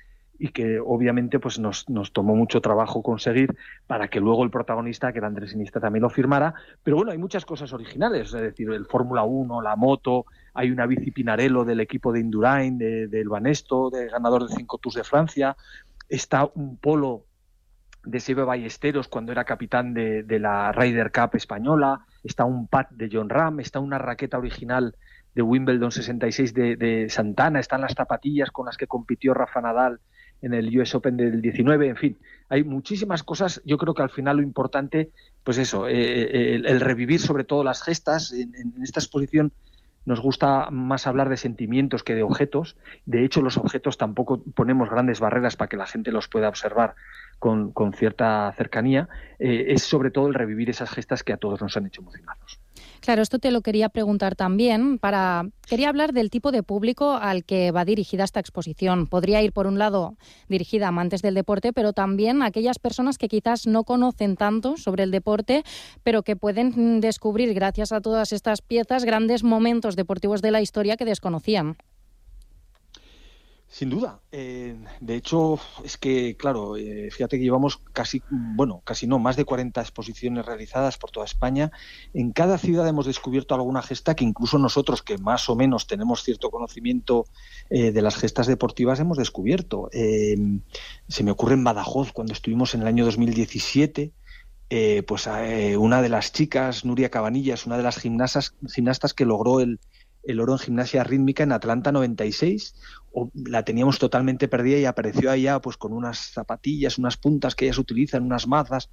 [0.43, 3.55] y que obviamente pues nos, nos tomó mucho trabajo conseguir
[3.87, 6.53] para que luego el protagonista, que era Andrés Iniesta, también lo firmara.
[6.83, 10.87] Pero bueno, hay muchas cosas originales, es decir, el Fórmula 1, la moto, hay una
[10.87, 15.05] bici Pinarello del equipo de Indurain, de, del Banesto, de ganador de cinco Tours de
[15.05, 15.57] Francia,
[16.09, 17.27] está un polo
[18.05, 22.87] de Sebe Ballesteros cuando era capitán de, de la Ryder Cup española, está un pad
[22.91, 24.97] de John Ram, está una raqueta original
[25.37, 30.01] de Wimbledon 66 de, de Santana, están las zapatillas con las que compitió Rafa Nadal
[30.43, 32.19] en el US Open del 19, en fin,
[32.49, 33.63] hay muchísimas cosas.
[33.65, 35.11] Yo creo que al final lo importante,
[35.43, 38.33] pues eso, eh, el, el revivir sobre todo las gestas.
[38.33, 39.53] En, esta exposición
[40.05, 42.77] nos gusta más hablar de sentimientos que de objetos.
[43.07, 46.95] De hecho, los objetos tampoco ponemos grandes barreras para que la gente los pueda observar
[47.39, 49.09] con, cierta cercanía.
[49.39, 52.61] Eh, es sobre todo el revivir esas gestas que a todos nos han hecho emocionarnos.
[53.03, 54.97] Claro, esto te lo quería preguntar también.
[54.97, 59.09] Para quería hablar del tipo de público al que va dirigida esta exposición.
[59.09, 60.15] Podría ir por un lado
[60.49, 64.77] dirigida a amantes del deporte, pero también a aquellas personas que quizás no conocen tanto
[64.77, 65.65] sobre el deporte,
[66.05, 70.97] pero que pueden descubrir gracias a todas estas piezas grandes momentos deportivos de la historia
[70.97, 71.77] que desconocían.
[73.73, 74.21] Sin duda.
[74.31, 79.37] Eh, de hecho, es que, claro, eh, fíjate que llevamos casi, bueno, casi no, más
[79.37, 81.73] de 40 exposiciones realizadas por toda España.
[82.13, 86.23] En cada ciudad hemos descubierto alguna gesta que incluso nosotros, que más o menos tenemos
[86.23, 87.25] cierto conocimiento
[87.71, 89.89] eh, de las gestas deportivas, hemos descubierto.
[89.91, 94.13] Se me ocurre en Badajoz, cuando estuvimos en el año 2017.
[94.69, 95.27] Eh, pues
[95.79, 99.81] una de las chicas, Nuria Cabanillas, una de las gimnastas, que logró el,
[100.23, 102.75] el oro en gimnasia rítmica en Atlanta 96,
[103.35, 107.79] la teníamos totalmente perdida y apareció allá pues con unas zapatillas, unas puntas que ellas
[107.79, 108.91] utilizan, unas mazas.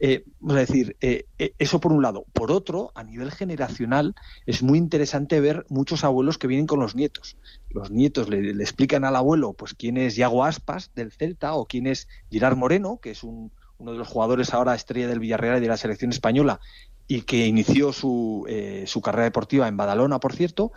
[0.00, 2.24] Eh, a decir, eh, eh, eso por un lado.
[2.32, 4.14] Por otro, a nivel generacional,
[4.46, 7.36] es muy interesante ver muchos abuelos que vienen con los nietos.
[7.70, 11.86] Los nietos le, explican al abuelo pues quién es Yago Aspas del Celta o quién
[11.86, 15.60] es Gerard Moreno, que es un, uno de los jugadores ahora estrella del Villarreal y
[15.60, 16.60] de la selección española
[17.06, 18.46] y que inició su,
[18.86, 20.70] su carrera deportiva en Badalona, por cierto,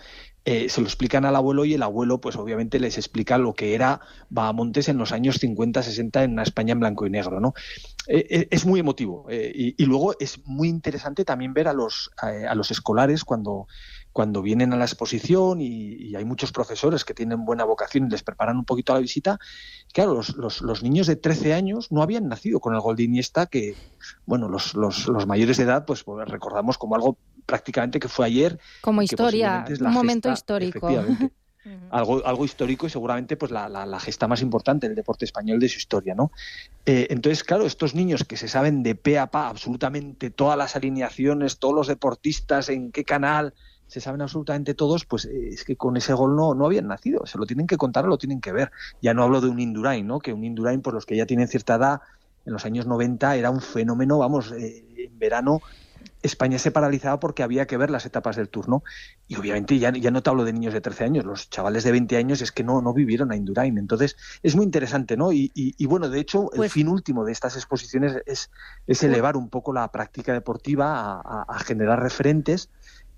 [0.45, 3.75] eh, se lo explican al abuelo y el abuelo, pues obviamente les explica lo que
[3.75, 7.53] era Bahamontes en los años 50, 60 en una España en blanco y negro, ¿no?
[8.07, 12.53] Eh, eh, es muy emotivo y, luego es muy interesante también ver a los, a
[12.55, 13.67] los escolares cuando
[14.14, 18.11] cuando vienen a la exposición y, y, hay muchos profesores que tienen buena vocación y
[18.11, 19.39] les preparan un poquito a la visita,
[19.91, 23.03] claro, los, los, los niños de 13 años no habían nacido con el gol de
[23.03, 23.76] Iniesta, que,
[24.26, 28.28] bueno, los, los, los mayores de edad, pues, pues, recordamos como algo prácticamente que fue
[28.28, 28.59] ayer.
[28.82, 30.88] Como historia, un momento gesta, histórico.
[31.91, 35.59] algo, algo histórico y seguramente pues la, la, la, gesta más importante del deporte español
[35.59, 36.32] de su historia, ¿no?
[36.86, 40.76] Eh, entonces, claro, estos niños que se saben de pe a pa absolutamente todas las
[40.76, 43.53] alineaciones, todos los deportistas, en qué canal,
[43.93, 47.27] se saben absolutamente todos, pues eh, es que con ese gol no, no habían nacido,
[47.27, 48.71] se lo tienen que contar o lo tienen que ver.
[49.03, 50.17] Ya no hablo de un Indurain, ¿no?
[50.17, 52.01] Que un Indurain, por los que ya tienen cierta edad,
[52.43, 55.61] en los años 90 era un fenómeno, vamos, eh, en verano
[56.23, 58.83] España se paralizaba porque había que ver las etapas del turno.
[59.27, 61.91] Y obviamente ya, ya, no te hablo de niños de 13 años, los chavales de
[61.91, 63.77] 20 años es que no, no vivieron a Indurain.
[63.77, 65.31] Entonces es muy interesante, ¿no?
[65.31, 68.49] Y, y, y bueno, de hecho, pues, el fin último de estas exposiciones es,
[68.87, 72.69] es elevar un poco la práctica deportiva a, a, a generar referentes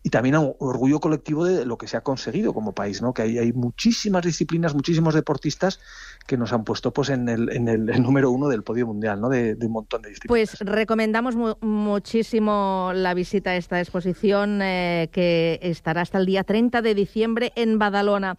[0.05, 3.11] y también a un orgullo colectivo de lo que se ha conseguido como país, ¿no?
[3.11, 5.79] Que hay, muchísimas disciplinas, muchísimos deportistas
[6.27, 9.29] que nos han puesto pues en el, en el número uno del podio mundial, ¿no?
[9.29, 10.29] De, de, un montón de disciplinas.
[10.29, 16.43] Pues recomendamos mu muchísimo la visita a esta exposición eh, que estará hasta el día
[16.43, 18.37] 30 de diciembre en Badalona.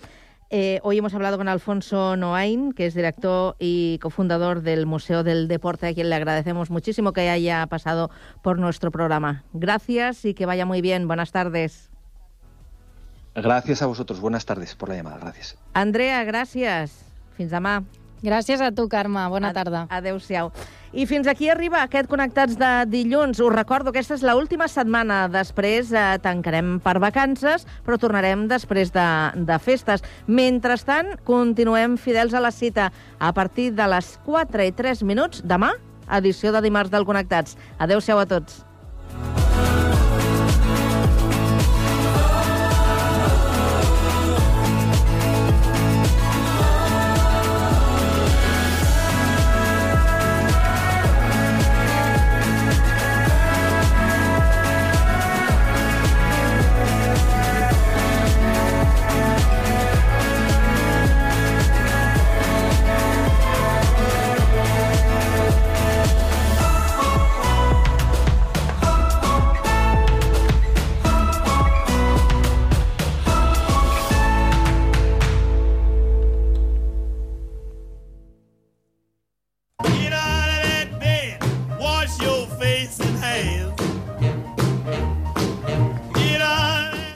[0.49, 5.49] Eh, hoy hemos hablado con Alfonso Noain, que es director y cofundador del Museo del
[5.49, 8.11] Deporte, a quien le agradecemos muchísimo que haya pasado
[8.43, 9.43] por nuestro programa.
[9.53, 11.09] Gracias y que vaya muy bien.
[11.09, 11.91] Buenas tardes.
[13.35, 14.21] Gracias a vosotros.
[14.21, 15.19] Buenas tardes por la llamada.
[15.19, 15.59] Gracias.
[15.75, 17.05] Andrea, gràcies.
[17.37, 17.85] Fins demà.
[18.27, 19.23] Gràcies a tu, Carme.
[19.31, 19.85] Bona tarda.
[19.87, 20.51] Adéu-siau.
[20.97, 23.39] I fins aquí arriba aquest Connectats de dilluns.
[23.39, 25.27] Us recordo que aquesta és l'última setmana.
[25.31, 29.07] Després eh, tancarem per vacances, però tornarem després de,
[29.47, 30.03] de festes.
[30.27, 35.77] Mentrestant, continuem fidels a la cita a partir de les 4 i 3 minuts demà,
[36.19, 37.55] edició de dimarts del Connectats.
[37.79, 38.65] Adéu-siau a tots.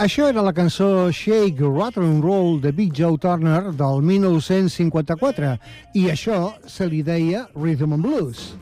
[0.01, 5.51] Això era la cançó Shake, Rotten and Roll de Big Joe Turner del 1954
[5.93, 8.55] i això se li deia Rhythm and Blues.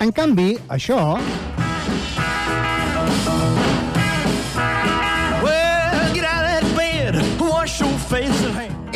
[0.00, 0.96] En canvi, això...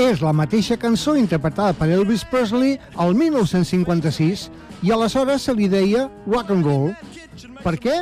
[0.00, 4.48] És la mateixa cançó interpretada per Elvis Presley al 1956
[4.80, 6.94] i aleshores se li deia rock and roll.
[7.61, 8.00] Per què?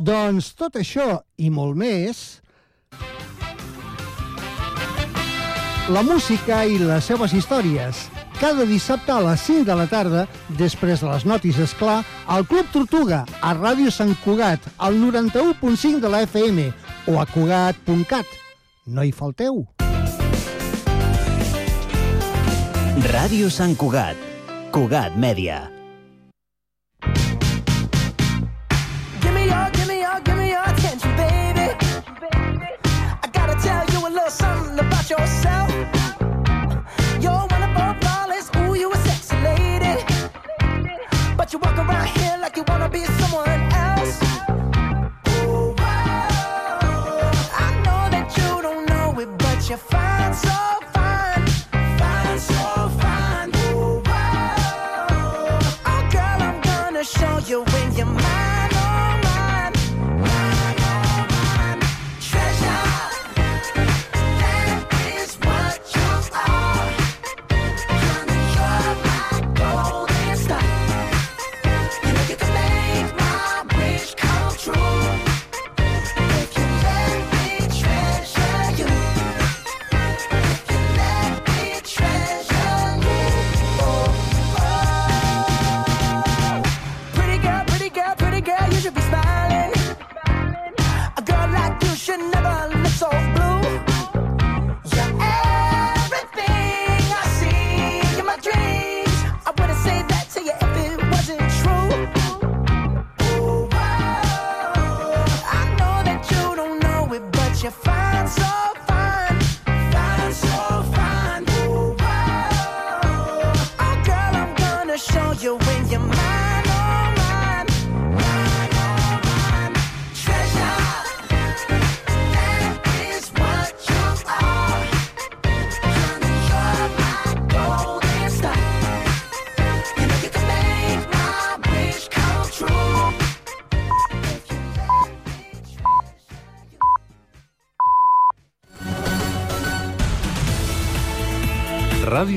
[0.00, 2.40] Doncs tot això i molt més...
[5.90, 8.04] La música i les seves històries.
[8.38, 10.22] Cada dissabte a les 5 de la tarda,
[10.56, 11.98] després de les notis, és clar,
[12.30, 16.68] al Club Tortuga, a Ràdio Sant Cugat, al 91.5 de la FM
[17.10, 18.38] o a cugat.cat.
[18.86, 19.64] No hi falteu.
[23.10, 24.16] Ràdio Sant Cugat.
[24.70, 25.79] Cugat Mèdia.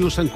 [0.10, 0.30] San